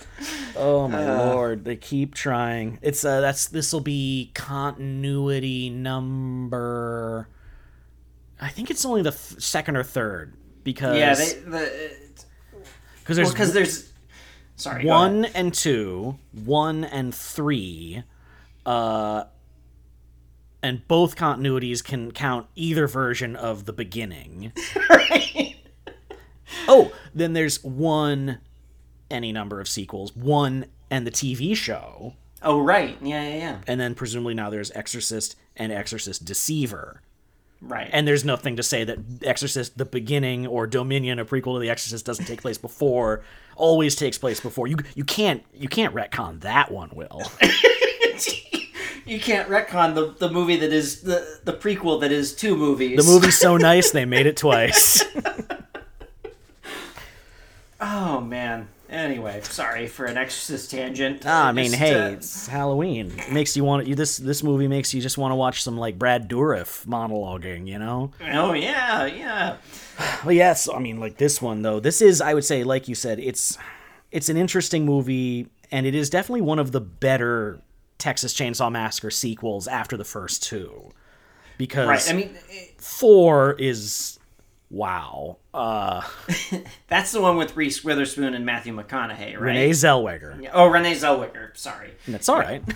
[0.55, 2.77] oh my lord, they keep trying.
[2.83, 7.27] It's uh, that's this will be continuity number.
[8.39, 10.33] I think it's only the th- second or third
[10.63, 11.91] because Yeah, they the
[12.99, 13.93] because there's because there's
[14.55, 18.03] sorry one and two, one and three,
[18.65, 19.25] uh,
[20.61, 24.53] and both continuities can count either version of the beginning.
[24.89, 25.55] ahead.
[26.67, 28.39] Oh, then there's one,
[29.09, 32.13] any number of sequels, one and the TV show,
[32.43, 37.01] oh right, yeah, yeah, yeah, and then presumably now there's Exorcist and Exorcist Deceiver.
[37.62, 37.89] Right.
[37.91, 41.70] And there's nothing to say that Exorcist the beginning or Dominion, a prequel to the
[41.70, 43.24] Exorcist, doesn't take place before.
[43.55, 44.68] Always takes place before.
[44.68, 47.22] You you can't you can't retcon that one, Will.
[49.05, 52.97] you can't retcon the the movie that is the the prequel that is two movies.
[52.97, 55.03] The movie's so nice they made it twice.
[57.82, 58.68] Oh man.
[58.89, 61.21] Anyway, sorry for an Exorcist tangent.
[61.25, 63.11] Ah, I mean, Just, hey, uh, it's Halloween.
[63.19, 65.77] It makes you want you this this movie makes you just want to watch some
[65.77, 68.11] like Brad Dourif monologuing, you know?
[68.31, 69.57] oh yeah, yeah.
[70.25, 71.79] Well, yes, I mean like this one though.
[71.79, 73.57] This is I would say like you said, it's
[74.11, 77.61] it's an interesting movie and it is definitely one of the better
[77.99, 80.89] Texas Chainsaw Massacre sequels after the first two.
[81.57, 82.09] Because Right.
[82.09, 84.18] I mean, it- 4 is
[84.70, 85.38] wow.
[85.53, 86.01] Uh
[86.88, 89.39] that's the one with Reese Witherspoon and Matthew McConaughey, right?
[89.39, 90.49] Renee Zellweger.
[90.53, 91.55] Oh, Renee Zellweger.
[91.57, 91.91] Sorry.
[92.07, 92.63] That's all right.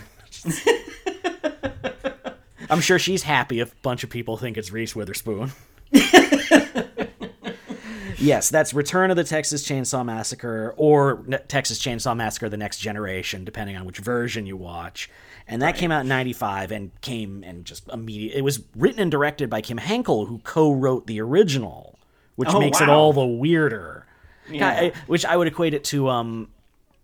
[2.70, 5.52] I'm sure she's happy if a bunch of people think it's Reese Witherspoon.
[8.18, 13.44] yes, that's Return of the Texas Chainsaw Massacre or Texas Chainsaw Massacre The Next Generation,
[13.44, 15.10] depending on which version you watch.
[15.46, 18.38] And that came out in 95 and came and just immediately.
[18.38, 21.98] It was written and directed by Kim Henkel, who co wrote the original,
[22.36, 24.06] which Oh, makes it all the weirder.
[24.50, 24.68] Yeah.
[24.68, 26.48] I- which I would equate it to um,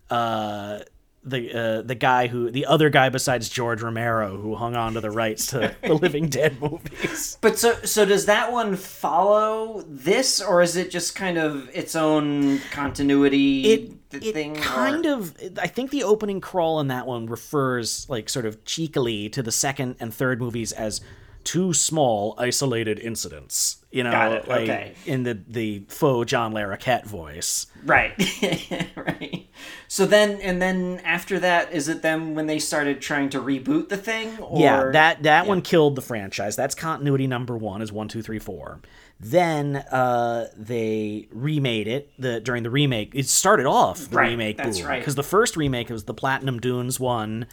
[0.09, 0.79] uh,
[1.23, 5.01] the uh, the guy who the other guy besides George Romero who hung on to
[5.01, 7.37] the rights to the Living Dead movies.
[7.41, 11.95] But so so does that one follow this, or is it just kind of its
[11.95, 17.05] own continuity It th- it kind or- of I think the opening crawl in that
[17.05, 21.01] one refers like sort of cheekily to the second and third movies as
[21.43, 23.77] two small isolated incidents.
[23.91, 24.93] You know, like okay.
[25.05, 27.67] in the the faux John Larroquette voice.
[27.83, 28.13] right,
[28.95, 29.47] right.
[29.91, 33.89] So then, and then after that, is it them when they started trying to reboot
[33.89, 34.39] the thing?
[34.39, 34.57] Or...
[34.57, 36.55] Yeah, that that one killed the franchise.
[36.55, 38.79] That's continuity number one is one, two, three, four.
[39.19, 42.09] Then uh, they remade it.
[42.17, 44.99] The during the remake, it started off the Right, remake that's boom right.
[44.99, 47.47] because the first remake was the Platinum Dunes one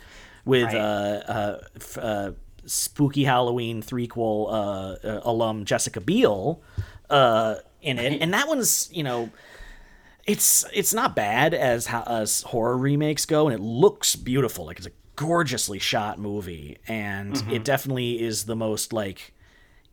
[0.45, 0.76] with Right.
[0.76, 2.30] uh, uh, f- uh,
[2.66, 4.53] spooky Halloween threequel uh,
[5.09, 6.62] uh, alum Jessica Biel
[7.11, 9.28] uh, in it, and that one's you know
[10.29, 14.66] it's it's not bad as how as horror remakes go, and it looks beautiful.
[14.66, 19.33] Like it's a gorgeously shot movie, and it definitely is the most like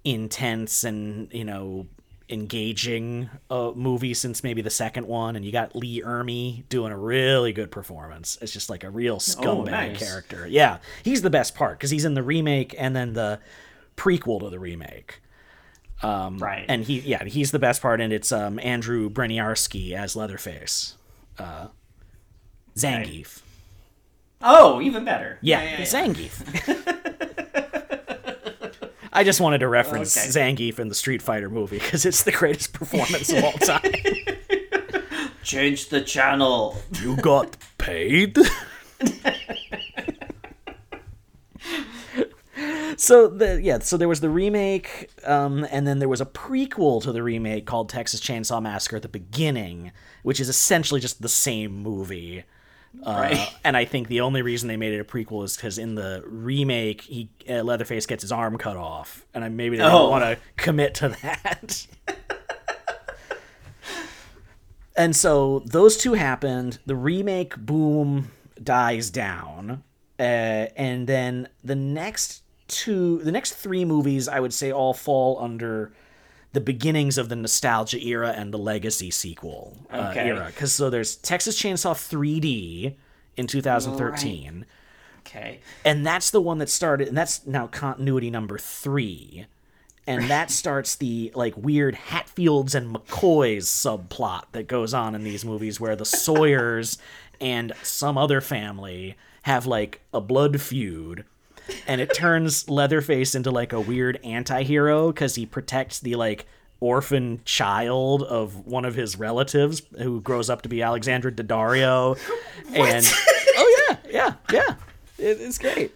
[0.03, 1.87] intense and you know
[2.27, 5.37] engaging uh, movie since maybe the second one.
[5.37, 8.37] And you got Lee Ermey doing a really good performance.
[8.41, 9.99] It's just like a real scumbag nice.
[9.99, 10.45] character.
[10.47, 13.39] Yeah, he's the best part because he's in the remake and then the
[13.95, 15.21] prequel to the remake.
[16.03, 16.65] Right.
[16.67, 20.95] And he, yeah, he's the best part, and it's um, Andrew Bryniarski as Leatherface,
[21.39, 21.67] uh,
[22.75, 23.41] Zangief.
[24.41, 25.39] oh, even better.
[25.41, 26.43] Yeah, Zangief.
[29.13, 30.27] I just wanted to reference Okay.
[30.27, 33.79] Zangief in the Street Fighter movie because it's the greatest performance of all time.
[35.43, 36.75] Change the channel.
[37.01, 38.37] you got paid.
[42.97, 47.01] so the yeah, so there was the remake, um, and then there was a prequel
[47.03, 49.91] to the remake called Texas Chainsaw Massacre at the beginning,
[50.23, 52.43] which is essentially just the same movie.
[53.03, 53.53] Uh, Right.
[53.65, 56.23] And I think the only reason they made it a prequel is because in the
[56.25, 59.89] remake, he uh, Leatherface gets his arm cut off, and I, maybe they Oh.
[59.89, 61.87] don't want to commit to that.
[64.95, 66.79] and so those two happened.
[66.85, 68.31] The remake boom
[68.63, 69.83] dies down,
[70.17, 75.37] uh, and then the next two, the next three movies, I would say, all fall
[75.41, 75.91] under
[76.53, 80.27] the beginnings of the nostalgia era and the legacy sequel uh, Okay.
[80.29, 80.45] era.
[80.47, 82.95] Because so there's Texas Chainsaw 3D
[83.37, 84.65] in 2013,
[85.19, 85.59] Okay.
[85.83, 89.47] and that's the one that started, and that's now continuity number three.
[90.07, 95.43] And that starts the like weird Hatfields and McCoys subplot that goes on in these
[95.43, 96.97] movies where the Sawyers
[97.41, 101.25] and some other family have like a blood feud
[101.87, 106.45] and it turns Leatherface into like a weird anti-hero because he protects the like
[106.79, 112.17] orphan child of one of his relatives who grows up to be Alexandra Daddario.
[112.75, 113.05] And
[113.57, 114.75] oh yeah, yeah, yeah,
[115.17, 115.91] it, it's great.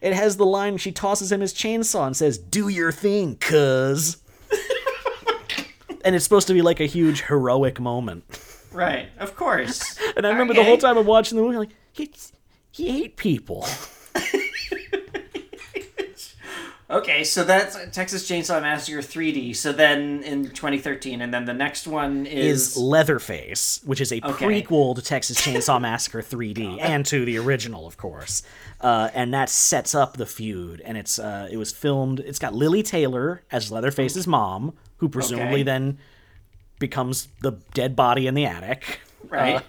[0.00, 4.16] It has the line she tosses him his chainsaw and says, "Do your thing, cuz."
[6.04, 8.24] and it's supposed to be like a huge heroic moment.
[8.72, 9.08] Right.
[9.18, 9.98] Of course.
[10.16, 12.08] And I remember the whole time I'm watching the movie, like he
[12.70, 13.66] he ate people.
[16.90, 19.56] Okay, so that's Texas Chainsaw Massacre 3D.
[19.56, 24.20] So then in 2013, and then the next one is is, Leatherface, which is a
[24.22, 24.62] Okay.
[24.62, 28.42] prequel to Texas Chainsaw Massacre 3D and to the original, of course.
[28.82, 30.82] Uh, and that sets up the feud.
[30.84, 32.20] And it's uh, it was filmed.
[32.20, 35.62] It's got Lili Taylor as Leatherface's mom, who presumably Okay.
[35.62, 35.98] then
[36.78, 39.00] becomes the dead body in the attic.
[39.30, 39.62] right.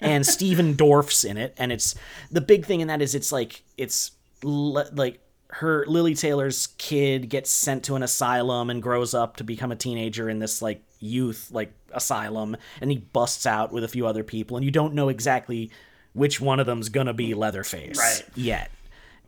[0.00, 1.94] and Stephen Dorff's in it, and it's
[2.30, 5.20] the big thing in that is it's like it's le- like
[5.50, 9.76] her Lili Taylor's kid gets sent to an asylum and grows up to become a
[9.76, 14.22] teenager in this like youth like asylum, and he busts out with a few other
[14.24, 15.70] people, and you don't know exactly
[16.12, 18.24] which one of them's gonna be Leatherface Right.
[18.34, 18.70] yet.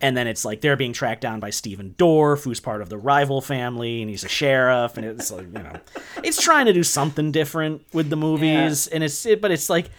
[0.03, 2.97] And then it's like they're being tracked down by Stephen Dorff, who's part of the
[2.99, 5.79] rival family, and he's a sheriff, and it's like you know,
[6.25, 9.91] it's trying to do something different with the movies, and it's it, but it's like,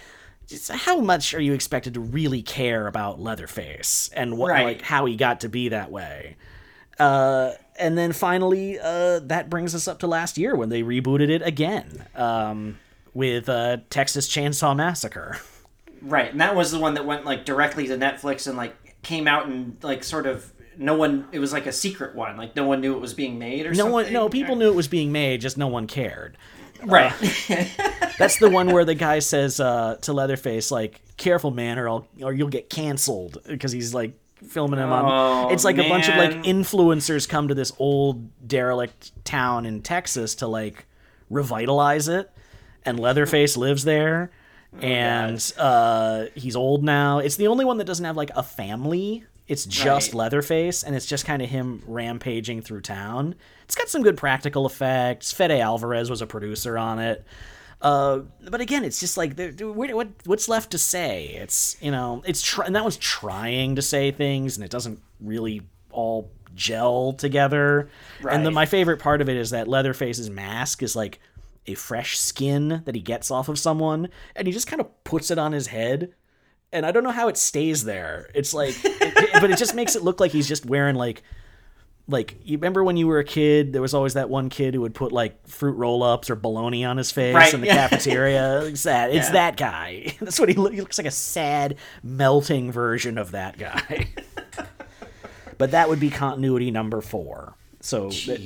[0.70, 4.64] how much are you expected to really care about Leatherface and what Right.
[4.66, 6.36] like how he got to be that way?
[6.99, 11.30] Uh, and then finally, uh, that brings us up to last year when they rebooted
[11.30, 12.78] it again um,
[13.14, 15.38] with uh, Texas Chainsaw Massacre.
[16.02, 16.32] right.
[16.32, 19.47] And that was the one that went like directly to Netflix and like came out
[19.47, 21.28] and like sort of no one.
[21.32, 22.38] It was like a secret one.
[22.38, 23.91] Like no one knew it was being made or No something.
[23.93, 26.38] one, no, people knew it was being made, just no one cared.
[26.86, 27.14] Right.
[28.18, 32.08] That's the one where the guy says uh, to Leatherface, like, "Careful, man, or I'll,
[32.22, 34.14] or you'll get canceled," because he's like
[34.48, 35.06] filming him on.
[35.06, 39.82] Oh, It's like a bunch of like influencers come to this old derelict town in
[39.82, 40.86] Texas to like
[41.30, 42.32] revitalize it,
[42.86, 44.32] and Leatherface lives there,
[44.82, 47.20] and uh, he's old now.
[47.20, 49.26] It's the only one that doesn't have like a family.
[49.48, 50.18] It's just Right.
[50.20, 53.36] Leatherface, and it's just kind of him rampaging through town.
[53.64, 55.34] It's got some good practical effects.
[55.34, 57.26] Fede Alvarez was a producer on it.
[57.82, 58.20] Uh,
[58.50, 61.28] but again, it's just like what, what what's left to say?
[61.30, 65.02] It's you know, it's try- and that one's trying to say things, and it doesn't
[65.20, 67.89] really all gel together.
[68.30, 71.20] And the, my favorite part of it is that Leatherface's mask is like
[71.68, 75.32] a fresh skin that he gets off of someone, and he just kind of puts
[75.32, 76.14] it on his head.
[76.74, 78.30] And I don't know how it stays there.
[78.34, 81.22] It's like, it- but it just makes it look like he's just wearing like
[82.07, 84.82] like you remember when you were a kid there was always that one kid who
[84.82, 88.61] would put like fruit roll-ups or bologna on his face Right, in the cafeteria?
[88.65, 89.34] It's that it's Yeah.
[89.34, 90.15] that guy.
[90.19, 94.09] That's what he, look, he looks like a sad melting version of that guy.
[95.57, 97.53] But that would be continuity number four.
[97.82, 98.39] So that-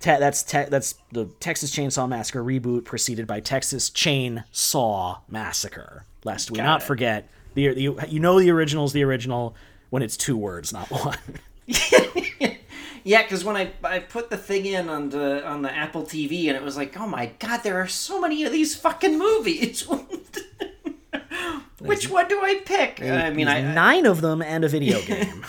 [0.00, 6.04] te- that's te- that's the texas chainsaw massacre reboot preceded by texas chain saw massacre.
[6.24, 6.84] Lest we Got not it.
[6.86, 9.54] forget the, the you know the original is the original
[9.90, 11.18] when it's two words not one
[13.04, 16.46] Yeah, because when I, I put the thing in on the on the Apple TV
[16.46, 19.86] and it was like, oh my god, there are so many of these fucking movies.
[21.80, 23.02] Which one do I pick?
[23.02, 25.44] I mean, I, I nine of them and a video game.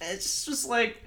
[0.00, 1.02] it's just like,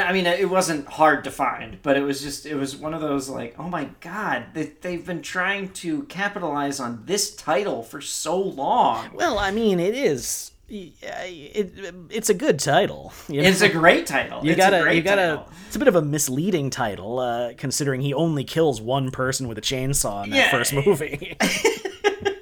[0.00, 3.00] I mean, it wasn't hard to find, but it was just it was one of
[3.00, 8.00] those like, oh my god, they, they've been trying to capitalize on this title for
[8.00, 9.10] so long.
[9.14, 10.50] well, I mean, it is.
[10.74, 11.74] It,
[12.10, 13.12] it's a good title.
[13.28, 13.48] You, know?
[13.48, 14.42] It's a great title.
[14.42, 15.20] you It's gotta, a great you gotta.
[15.36, 15.48] title.
[15.66, 19.58] It's a bit of a misleading title, uh, considering he only kills one person with
[19.58, 20.50] a chainsaw in that Yeah.
[20.50, 21.36] first movie.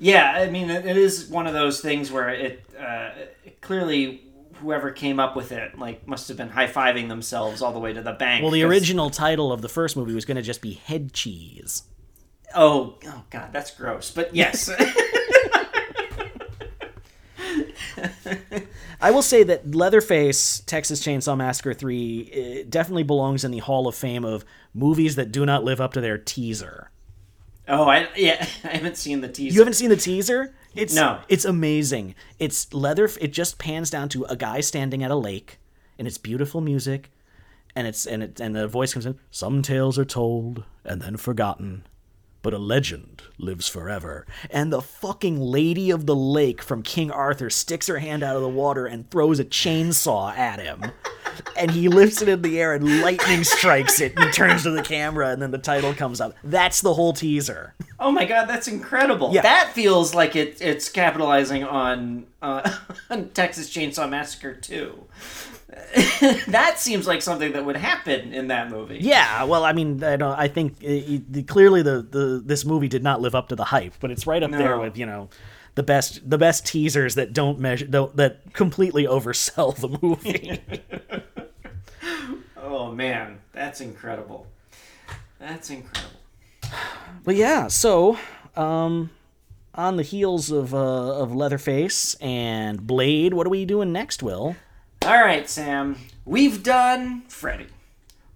[0.00, 3.10] Yeah, I mean, it, it is one of those things where it uh,
[3.60, 4.23] clearly
[4.60, 7.92] whoever came up with it like must have been high fiving themselves all the way
[7.92, 8.42] to the bank.
[8.42, 11.12] well, the 'cause- original title of the first movie was going to just be Head
[11.12, 11.84] Cheese.
[12.54, 14.10] Oh, oh God, that's gross.
[14.10, 14.70] But yes,
[19.00, 23.86] I will say that Leatherface, Texas Chainsaw Massacre 3, uh, definitely belongs in the Hall
[23.86, 26.90] of Fame of movies that do not live up to their teaser.
[27.68, 29.54] oh, I yeah, I haven't seen the teaser.
[29.54, 30.54] You haven't seen the teaser?
[30.74, 31.20] It's No.
[31.28, 32.14] It's amazing.
[32.38, 33.08] It's leather.
[33.20, 35.58] It just pans down to a guy standing at a lake,
[35.98, 37.10] and it's beautiful music,
[37.74, 39.18] and it's and it and the voice comes in.
[39.30, 41.84] Some tales are told and then forgotten,
[42.44, 44.26] but a legend lives forever.
[44.50, 48.42] And the fucking Lady of the Lake from King Arthur sticks her hand out of
[48.42, 50.92] the water and throws a chainsaw at him.
[51.56, 54.82] and he lifts it in the air and lightning strikes it and turns to the
[54.82, 56.36] camera and then the title comes up.
[56.44, 57.74] That's the whole teaser.
[57.98, 59.32] Oh my god, that's incredible.
[59.32, 59.40] Yeah.
[59.40, 62.70] That feels like it, it's capitalizing on, uh,
[63.10, 65.02] on Texas Chainsaw Massacre 2.
[66.48, 68.98] that seems like something that would happen in that movie.
[69.00, 70.38] Yeah, well, I mean, I don't.
[70.38, 73.64] I think uh, the, clearly the, the this movie did not live up to the
[73.64, 75.28] hype, but it's right up there with you know
[75.74, 80.60] the best the best teasers that don't measure don't, that completely oversell the movie.
[82.66, 84.46] Oh man, that's incredible.
[85.38, 86.18] That's incredible.
[87.24, 88.18] but yeah, so
[88.56, 89.10] um,
[89.74, 94.56] on the heels of uh, of Leatherface and Blade, what are we doing next, Will?
[95.04, 95.96] All right, Sam.
[96.24, 97.66] We've done Freddy.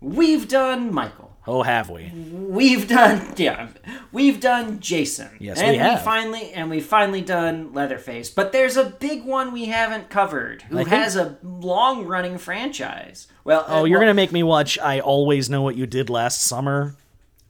[0.00, 1.34] We've done Michael.
[1.46, 2.12] Oh, have we?
[2.12, 3.68] We've done yeah.
[4.12, 5.30] We've done Jason.
[5.40, 6.02] Yes, and we have.
[6.02, 8.28] finally and we finally done Leatherface.
[8.28, 13.28] But there's a big one we haven't covered who think- has a long running franchise.
[13.44, 16.10] Well, Oh, uh, you're well- gonna make me watch I Always Know What You Did
[16.10, 16.94] Last Summer.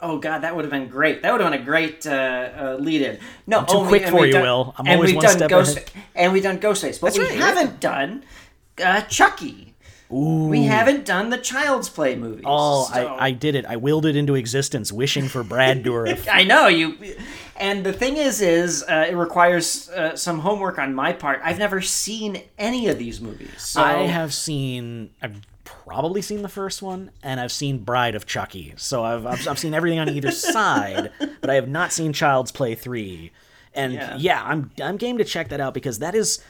[0.01, 1.23] Oh God, that would have been great.
[1.23, 3.19] That would have been a great uh, uh, lead-in.
[3.49, 4.75] No, too oh, we- quick and for we've you, done- Will.
[4.79, 5.91] I'm always one done step Ghost, ahead.
[6.15, 8.23] and we've done Ghostface, but That's we right, haven't done
[8.81, 9.65] uh, Chucky.
[10.11, 12.45] We haven't done the Child's Play movies.
[12.47, 13.67] Oh, so- I, I did it.
[13.67, 16.27] I willed it into existence, wishing for Brad Dourif.
[16.33, 16.97] I know you.
[17.57, 21.41] And the thing is, is uh, it requires uh, some homework on my part.
[21.45, 23.51] I've never seen any of these movies.
[23.59, 25.11] So I have seen.
[25.21, 28.73] I've probably seen the first one, and I've seen Bride of Chucky.
[28.79, 31.13] So I've I've, I've seen everything on either side,
[31.43, 33.31] but I have not seen Child's Play three.
[33.75, 34.17] And Yeah.
[34.17, 36.43] yeah, I'm I'm game to check that out because that is.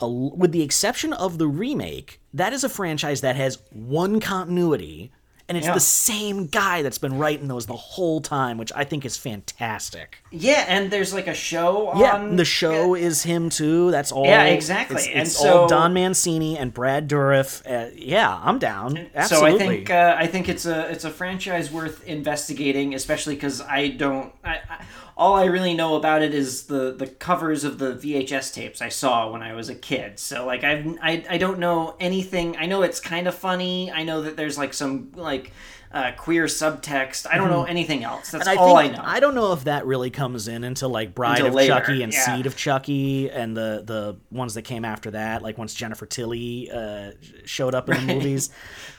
[0.00, 5.10] A, with the exception of the remake, that is a franchise that has one continuity,
[5.48, 5.72] and it's Yeah.
[5.72, 10.18] the same guy that's been writing those the whole time, which I think is fantastic.
[10.30, 13.90] yeah, and there's like a show Yeah, the show is him too.
[13.90, 14.26] That's all.
[14.26, 14.96] Yeah, exactly.
[14.96, 17.62] It's, And so- all Don Mancini and Brad Dourif.
[17.66, 19.08] Uh, yeah, I'm down.
[19.14, 19.50] Absolutely.
[19.50, 23.62] So I think uh, I think it's a it's a franchise worth investigating, especially because
[23.62, 24.32] I don't.
[24.44, 24.84] I, I,
[25.18, 28.88] all I really know about it is the the covers of the VHS tapes I
[28.88, 30.20] saw when I was a kid.
[30.20, 32.56] So like I've I, I don't know anything.
[32.56, 33.90] I know it's kind of funny.
[33.90, 35.52] I know that there's like some like
[35.90, 37.26] uh, queer subtext.
[37.28, 38.30] I don't know anything else.
[38.30, 39.00] That's I all I know.
[39.02, 42.02] I don't know if that really comes in until like Bride Until of later, Chucky
[42.04, 42.36] and yeah.
[42.36, 46.70] Seed of Chucky and the the ones that came after that, like once Jennifer Tilly
[46.70, 47.10] uh,
[47.44, 48.50] showed up in the movies.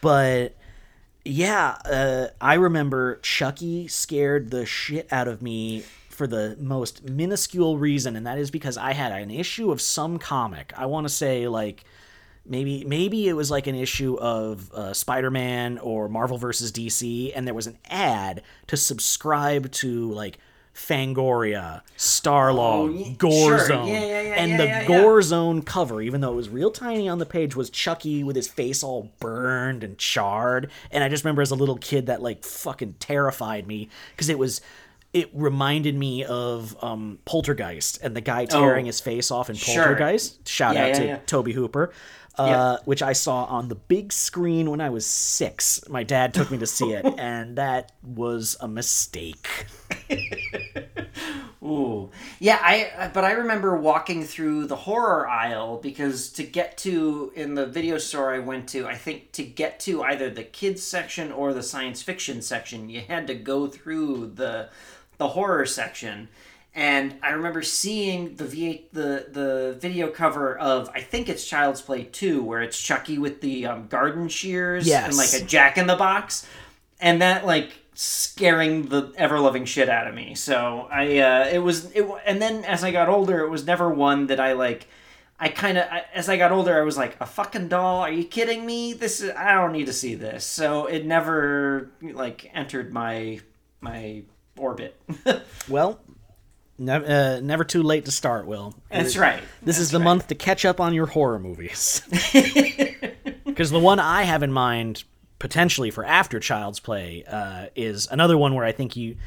[0.01, 0.57] But
[1.24, 5.84] yeah, uh, I remember Chucky scared the shit out of me
[6.20, 10.20] for the most minuscule reason, and that is because I had an issue of some
[10.20, 10.74] comic.
[10.78, 11.86] I want to say like
[12.45, 17.47] maybe maybe it was like an issue of uh, Spider-Man or Marvel versus DC, and
[17.47, 20.39] there was an ad to subscribe to like
[20.76, 23.67] Fangoria, Starlog, Oh, ye- Gore sure.
[23.67, 24.88] Zone, Yeah, yeah, yeah, and yeah, the yeah, yeah.
[24.88, 28.36] Gore Zone cover, even though it was real tiny on the page, was Chucky with
[28.36, 30.70] his face all burned and charred.
[30.91, 34.38] And I just remember as a little kid that like fucking terrified me because it
[34.39, 34.59] was.
[35.12, 39.55] It reminded me of um, Poltergeist and the guy tearing Oh, his face off in
[39.55, 39.84] sure.
[39.86, 40.47] Poltergeist.
[40.47, 41.20] Shout Yeah, out yeah, to yeah.
[41.26, 41.91] Tobe Hooper,
[42.38, 45.82] uh, which I saw on the big screen when I was six.
[45.89, 49.47] My dad took me to see it, and that was a mistake.
[51.64, 52.57] Ooh, yeah.
[52.62, 57.66] I but I remember walking through the horror aisle because to get to in the
[57.66, 61.53] video store I went to, I think to get to either the kids section or
[61.53, 64.70] the science fiction section, you had to go through the
[65.20, 66.28] the horror section.
[66.74, 71.82] And I remember seeing the V the the video cover of I think it's Child's
[71.82, 75.07] Play two, where it's Chucky with the um, garden shears Yes.
[75.07, 76.47] and like a Jack in the Box,
[76.99, 80.36] and that like scaring the ever loving shit out of me.
[80.36, 83.89] So I uh, it was it and then as I got older, it was never
[83.89, 84.88] one that I like.
[85.41, 88.01] I kind of as I got older, I was like a fucking doll.
[88.01, 88.93] Are you kidding me?
[88.93, 90.45] This is I don't need to see this.
[90.45, 93.39] So it never like entered my
[93.82, 94.22] my
[94.60, 94.99] orbit.
[95.68, 95.99] Well,
[96.80, 98.74] never, uh, never too late to start, Will.
[98.89, 99.43] That's right.
[99.62, 102.01] This is the month to catch up on your horror movies.
[103.45, 105.03] Because the one I have in mind,
[105.38, 109.18] potentially for after Child's Play, uh, is another one where I think you,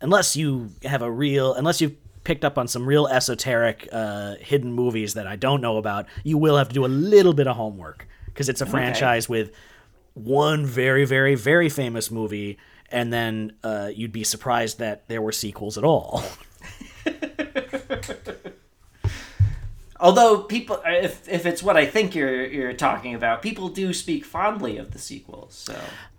[0.00, 4.72] unless you have a real, unless you've picked up on some real esoteric uh, hidden
[4.72, 7.56] movies that I don't know about, you will have to do a little bit of
[7.56, 8.08] homework.
[8.26, 9.52] Because it's a franchise with
[10.14, 12.56] one very, very, very famous movie,
[12.90, 16.22] and then uh, you'd be surprised that there were sequels at all.
[20.00, 24.24] Although people, if if it's what I think you're you're talking about, people do speak
[24.24, 25.54] fondly of the sequels.
[25.54, 25.76] So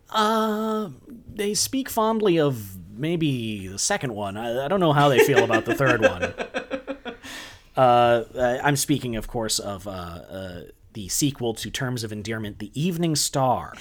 [0.09, 0.89] Uh,
[1.33, 4.37] they speak fondly of maybe the second one.
[4.37, 6.33] I, I don't know how they feel about the third one.
[7.77, 8.23] Uh,
[8.63, 10.61] I'm speaking, of course, of uh, uh,
[10.93, 13.73] the sequel to Terms of Endearment, The Evening Star,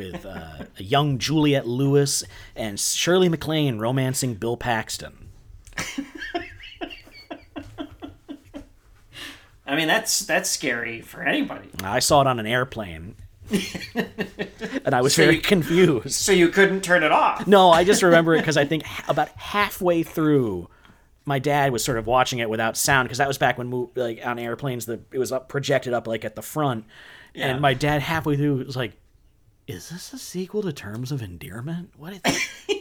[0.00, 2.24] with uh, a young Juliette Lewis
[2.56, 5.28] and Shirley MacLaine romancing Bill Paxton.
[9.66, 11.68] I mean, that's that's scary for anybody.
[11.84, 13.14] I saw it on an airplane,
[13.94, 16.12] and I was So very you- confused.
[16.12, 17.46] So you couldn't turn it off.
[17.46, 20.68] No, I just remember it because I think about halfway through,
[21.24, 24.20] my dad was sort of watching it without sound because that was back when like
[24.24, 26.84] on airplanes the it was up projected up like at the front,
[27.34, 27.48] Yeah.
[27.48, 28.94] and my dad halfway through was like,
[29.70, 31.90] "Is this a sequel to Terms of Endearment?
[31.96, 32.14] What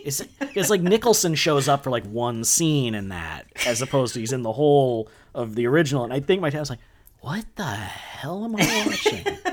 [0.03, 4.15] is it?" It's like Nicholson shows up for like one scene in that, as opposed
[4.15, 6.79] to he's in the whole of the original, and I think my dad was like,
[7.21, 9.37] "What the hell am I watching?"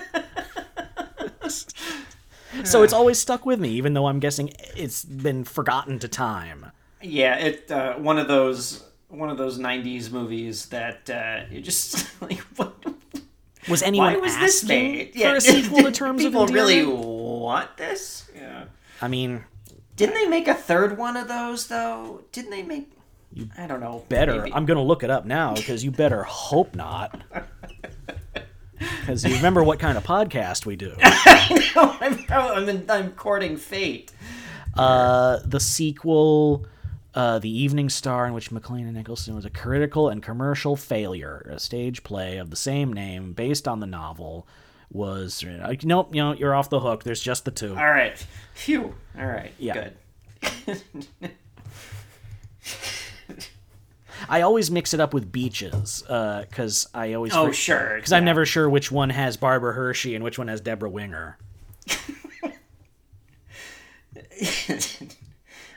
[2.65, 6.73] So it's always stuck with me, even though I'm guessing it's been forgotten to time.
[7.03, 12.09] Yeah, it uh, one of those one of those '90s movies that uh, you just
[12.23, 12.75] like what.
[13.69, 15.15] Was anyone Why was asking made?
[15.15, 17.07] for a sequel to Terms of need People really Endearment?
[17.07, 18.31] want this.
[18.35, 18.65] Yeah.
[19.03, 19.45] I mean,
[19.97, 22.23] Didn't they make a third one of those though?
[22.33, 22.91] Didn't they make?
[23.59, 24.05] I don't know.
[24.09, 24.39] better.
[24.43, 24.53] maybe.
[24.55, 27.21] I'm gonna look it up now because you better hope not.
[28.79, 30.95] Because you remember what kind of podcast we do.
[31.03, 34.13] I'm, I'm, I'm courting fate.
[34.77, 36.67] Uh, the sequel,
[37.17, 41.51] uh, The Evening Star, in which MacLaine and Nicholson was a critical and commercial failure.
[41.53, 44.47] A stage play of the same name, based on the novel,
[44.93, 46.15] was like, nope.
[46.15, 47.03] You know, you're off the hook.
[47.03, 47.71] There's just the two.
[47.71, 48.17] All right.
[48.55, 48.95] Phew.
[49.19, 49.51] All right.
[49.59, 49.91] Yeah.
[50.45, 50.83] Good.
[54.29, 57.95] I always mix it up with beaches because I always Oh, sure.
[57.97, 61.37] because I'm never sure which one has Barbara Hershey and which one has Debra Winger.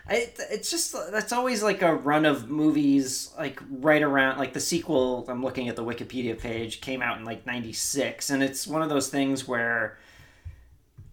[0.09, 4.59] I, it's just that's always like a run of movies like right around like the
[4.59, 8.81] sequel i'm looking at the wikipedia page came out in like 96 and it's one
[8.81, 9.99] of those things where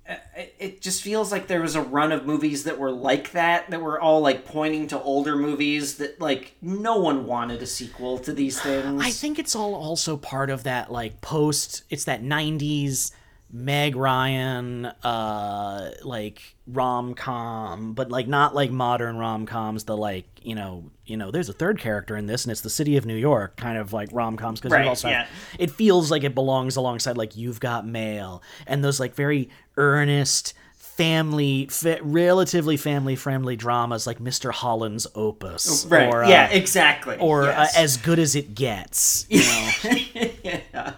[0.09, 3.32] uh, it, it just feels like there was a run of movies that were like
[3.32, 7.66] that that were all like pointing to older movies that like no one wanted a
[7.66, 11.82] sequel to these things I think it's all also part of that like post.
[11.90, 13.11] It's that '90s
[13.53, 19.84] Meg Ryan uh like rom com, but like not like modern rom coms.
[19.84, 22.70] The like you know you know there's a third character in this, and it's the
[22.70, 25.26] city of New York kind of like rom coms because Right, also yeah.
[25.59, 30.53] it feels like it belongs alongside like You've Got Mail and those like very earnest
[30.74, 34.51] family fa- relatively family friendly dramas like Mr.
[34.51, 37.76] Holland's Opus right or uh, yeah exactly or yes.
[37.76, 39.70] uh, as good as it gets you know
[40.42, 40.94] yeah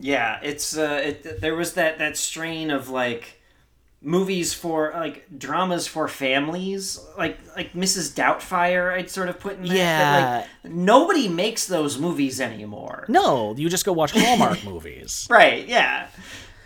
[0.00, 3.40] yeah it's uh it, there was that that strain of like
[4.02, 9.62] movies for like dramas for families like like mrs doubtfire i'd sort of put in
[9.62, 10.46] that, that, Yeah.
[10.64, 15.26] like nobody makes those movies anymore No, you just go watch Hallmark movies.
[15.30, 16.08] right yeah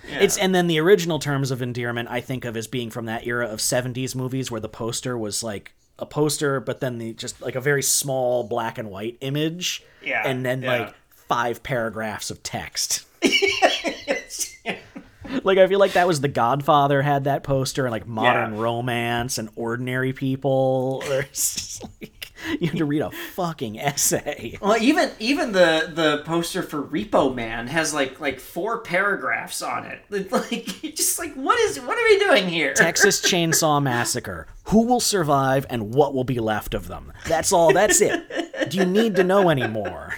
[0.09, 3.27] It's and then the original terms of endearment I think of as being from that
[3.27, 7.41] era of 70s movies where the poster was like a poster but then the just
[7.41, 10.79] like a very small black and white image Yeah, and then yeah.
[10.79, 10.95] like
[11.29, 13.07] five paragraphs of text.
[15.45, 18.61] like I feel like that was The Godfather had that poster and like Modern Yeah.
[18.61, 21.03] Romance and Ordinary People.
[21.11, 24.57] It's like you had to read a fucking essay.
[24.63, 29.85] well even even the the poster for repo man has like like four paragraphs on
[29.85, 30.03] it
[30.33, 30.65] like
[30.95, 34.47] just like what is what are we doing here Texas Chainsaw Massacre.
[34.65, 37.13] Who will survive and what will be left of them?
[37.27, 37.73] That's all.
[37.75, 38.71] That's it.
[38.71, 40.15] Do you need to know anymore?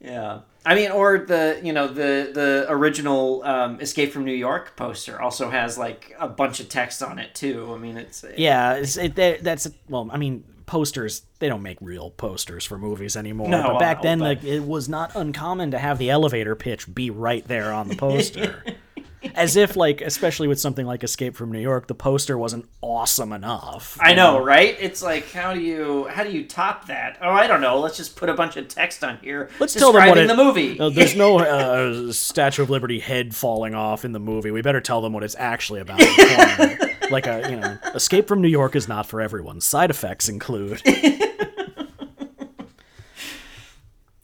[0.00, 0.40] Yeah.
[0.64, 5.20] I mean, or the you know the the original um, Escape from New York poster
[5.20, 7.72] also has like a bunch of text on it too.
[7.74, 10.08] I mean, it's Yeah, it's, it, that's well.
[10.12, 11.22] I mean, posters.
[11.40, 13.48] They don't make real posters for movies anymore.
[13.48, 16.92] No, but back then, but- like, it was not uncommon to have the elevator pitch
[16.92, 18.64] be right there on the poster.
[19.34, 23.32] As if, like, especially with something like Escape from New York, the poster wasn't awesome
[23.32, 23.98] enough.
[24.00, 24.76] I know, right?
[24.80, 27.18] It's like how do you how do you top that?
[27.20, 27.78] Oh, I don't know.
[27.80, 29.50] Let's just put a bunch of text on here.
[29.58, 30.78] Let's tell them what it, the movie.
[30.78, 34.50] Uh, there's no uh, Statue of Liberty head falling off in the movie.
[34.50, 36.00] We better tell them what it's actually about.
[36.00, 37.10] in the corner.
[37.10, 39.60] like a you know, Escape from New York is not for everyone.
[39.60, 40.82] Side effects include.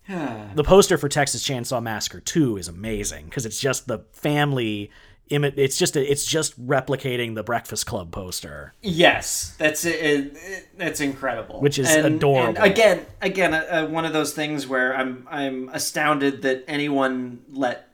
[0.54, 4.90] the poster for Texas Chainsaw Massacre 2 is amazing because it's just the family
[5.30, 8.72] it's just a, it's just replicating the Breakfast Club poster.
[8.82, 11.60] Yes, that's it, it, That's incredible.
[11.60, 12.62] Which is And- adorable.
[12.62, 17.40] And again, again, uh, uh, one of those things where I'm I'm astounded that anyone
[17.50, 17.88] let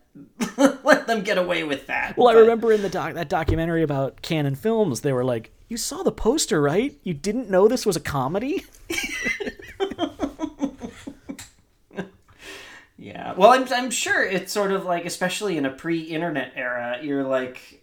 [0.57, 2.17] let them get away with that.
[2.17, 5.77] Well, I remember in the doc that documentary about Cannon Films, they were like, "You
[5.77, 6.97] saw the poster, right?
[7.03, 8.65] You didn't know this was a comedy?"
[13.05, 13.35] Yeah.
[13.35, 17.83] Well, I'm I'm sure it's sort of like, especially in a pre-internet era, you're like.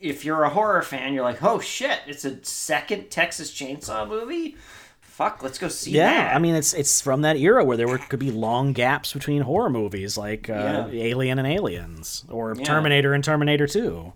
[0.00, 2.00] If you're a horror fan, you're like, "Oh shit!
[2.08, 4.56] It's a second Texas Chainsaw movie.
[5.00, 7.86] Fuck, let's go see Yeah, that." I mean it's it's from that era where there
[7.86, 11.02] were could be long gaps between horror movies like uh, Yeah.
[11.04, 12.64] Alien and Aliens or Yeah.
[12.64, 14.12] Terminator and Terminator 2.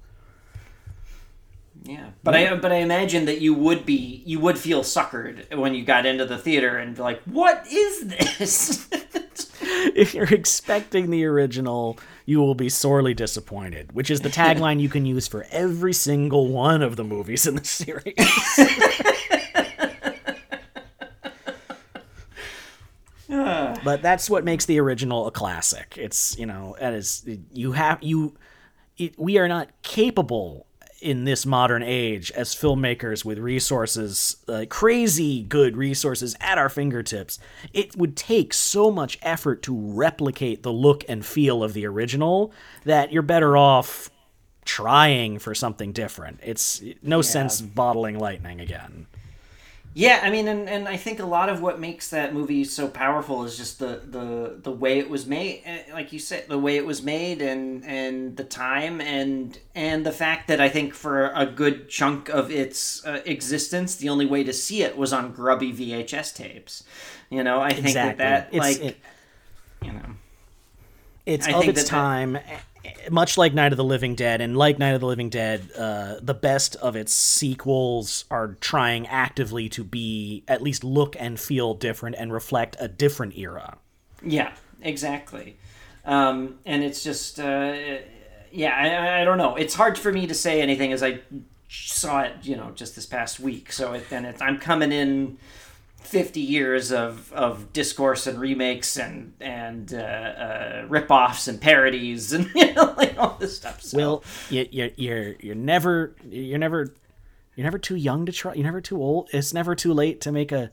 [1.84, 5.72] Yeah, but I but I imagine that you would be you would feel suckered when
[5.74, 8.88] you got into the theater and be like, "What is this?"
[9.96, 14.88] If you're expecting the original, you will be sorely disappointed, which is the tagline you
[14.88, 18.14] can use for every single one of the movies in the series.
[23.84, 25.94] but that's what makes the original a classic.
[25.96, 28.34] It's, you know, it is you have you
[28.98, 30.66] it, we are not capable
[31.06, 37.38] in this modern age as filmmakers with resources, uh, crazy good resources at our fingertips.
[37.72, 42.52] It would take so much effort to replicate the look and feel of the original
[42.84, 44.10] that you're better off
[44.64, 46.40] trying for something different.
[46.42, 49.06] It's no sense bottling lightning again.
[49.98, 52.86] Yeah, I mean, and, and I think a lot of what makes that movie so
[52.86, 56.58] powerful is just the the the way it was made, eh, like you said, the
[56.58, 60.92] way it was made, and and the time, and and the fact that I think
[60.92, 65.14] for a good chunk of its uh, existence, the only way to see it was
[65.14, 66.84] on grubby VHS tapes.
[67.30, 68.18] You know, I think Exactly.
[68.18, 68.98] that that It's- like it-
[69.82, 70.10] you know.
[71.24, 72.40] it's I of its that that- time eh,
[73.10, 76.16] much like night of the living dead and like night of the living dead uh,
[76.20, 81.74] the best of its sequels are trying actively to be at least look and feel
[81.74, 83.76] different and reflect a different era
[84.22, 85.56] Yeah, exactly.
[86.04, 87.98] Um, and it's just, uh,
[88.52, 89.56] yeah, I, I don't know.
[89.56, 91.20] It's hard for me to say anything as I
[91.68, 93.72] saw it, you know, just this past week.
[93.72, 95.38] So it, and it, I'm coming in
[96.06, 102.50] 50 years of, of discourse and remakes and and uh, uh, rip-offs and parodies and
[102.54, 103.82] you know like all this stuff.
[103.82, 103.96] So.
[103.96, 106.94] well you, you, you're you're never you're never
[107.56, 110.32] you're never too young to try you're never too old it's never too late to
[110.32, 110.70] make a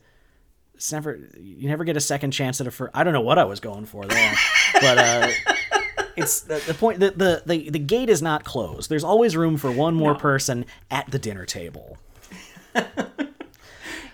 [0.74, 3.38] it's never you never get a second chance at a first i don't know what
[3.38, 4.34] i was going for there
[4.80, 5.28] but uh
[6.16, 9.56] it's the, the point the, the the the gate is not closed there's always room
[9.56, 11.98] for one more person at the dinner table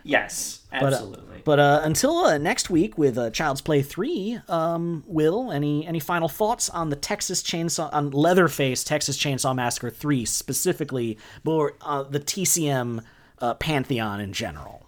[0.05, 1.43] yes, but, uh, absolutely.
[1.45, 6.01] but uh, until uh, next week with uh, Child's Play three, um, Will any any
[6.01, 12.03] final thoughts on the Texas Chainsaw on Leatherface Texas Chainsaw Massacre three specifically, or uh,
[12.03, 13.03] the TCM
[13.41, 14.87] uh, pantheon in general?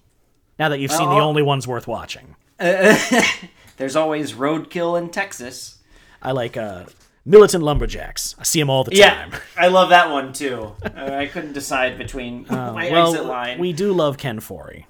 [0.59, 5.79] Now that you've seen the only ones worth watching, There's always roadkill in Texas.
[6.21, 6.85] I like uh,
[7.25, 8.37] Militant Lumberjacks.
[8.39, 9.33] I see them all the Yeah, time.
[9.57, 10.73] I love that one too.
[10.85, 13.59] Uh, I couldn't decide between my exit line.
[13.59, 14.85] we do love Ken Foree.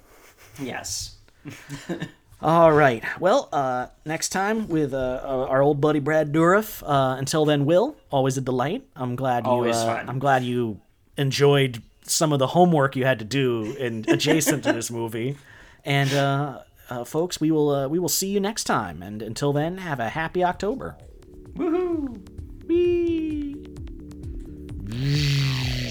[0.61, 1.17] Yes.
[2.41, 3.03] All right.
[3.21, 6.83] Well, uh, next time with uh, uh, our old buddy Brad Dourif.
[6.85, 8.85] Uh, until then, Will, always a delight.
[8.95, 9.51] I'm glad you.
[9.51, 10.03] Uh.
[10.07, 10.81] I'm glad you
[11.15, 15.37] enjoyed some of the homework you had to do in adjacent to this movie.
[15.85, 19.01] And uh, uh, folks, we will uh, we will see you next time.
[19.01, 20.97] And until then, have a happy October.
[21.53, 22.19] Woohoo!
[22.67, 23.55] Whee!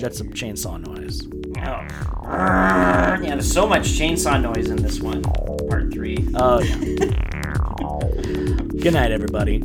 [0.00, 1.22] That's a chainsaw noise.
[1.58, 1.86] Oh.
[2.24, 5.22] Yeah, there's so much chainsaw noise in this one.
[5.22, 6.16] Part three.
[6.34, 6.76] Oh yeah.
[8.82, 9.62] Good night, everybody.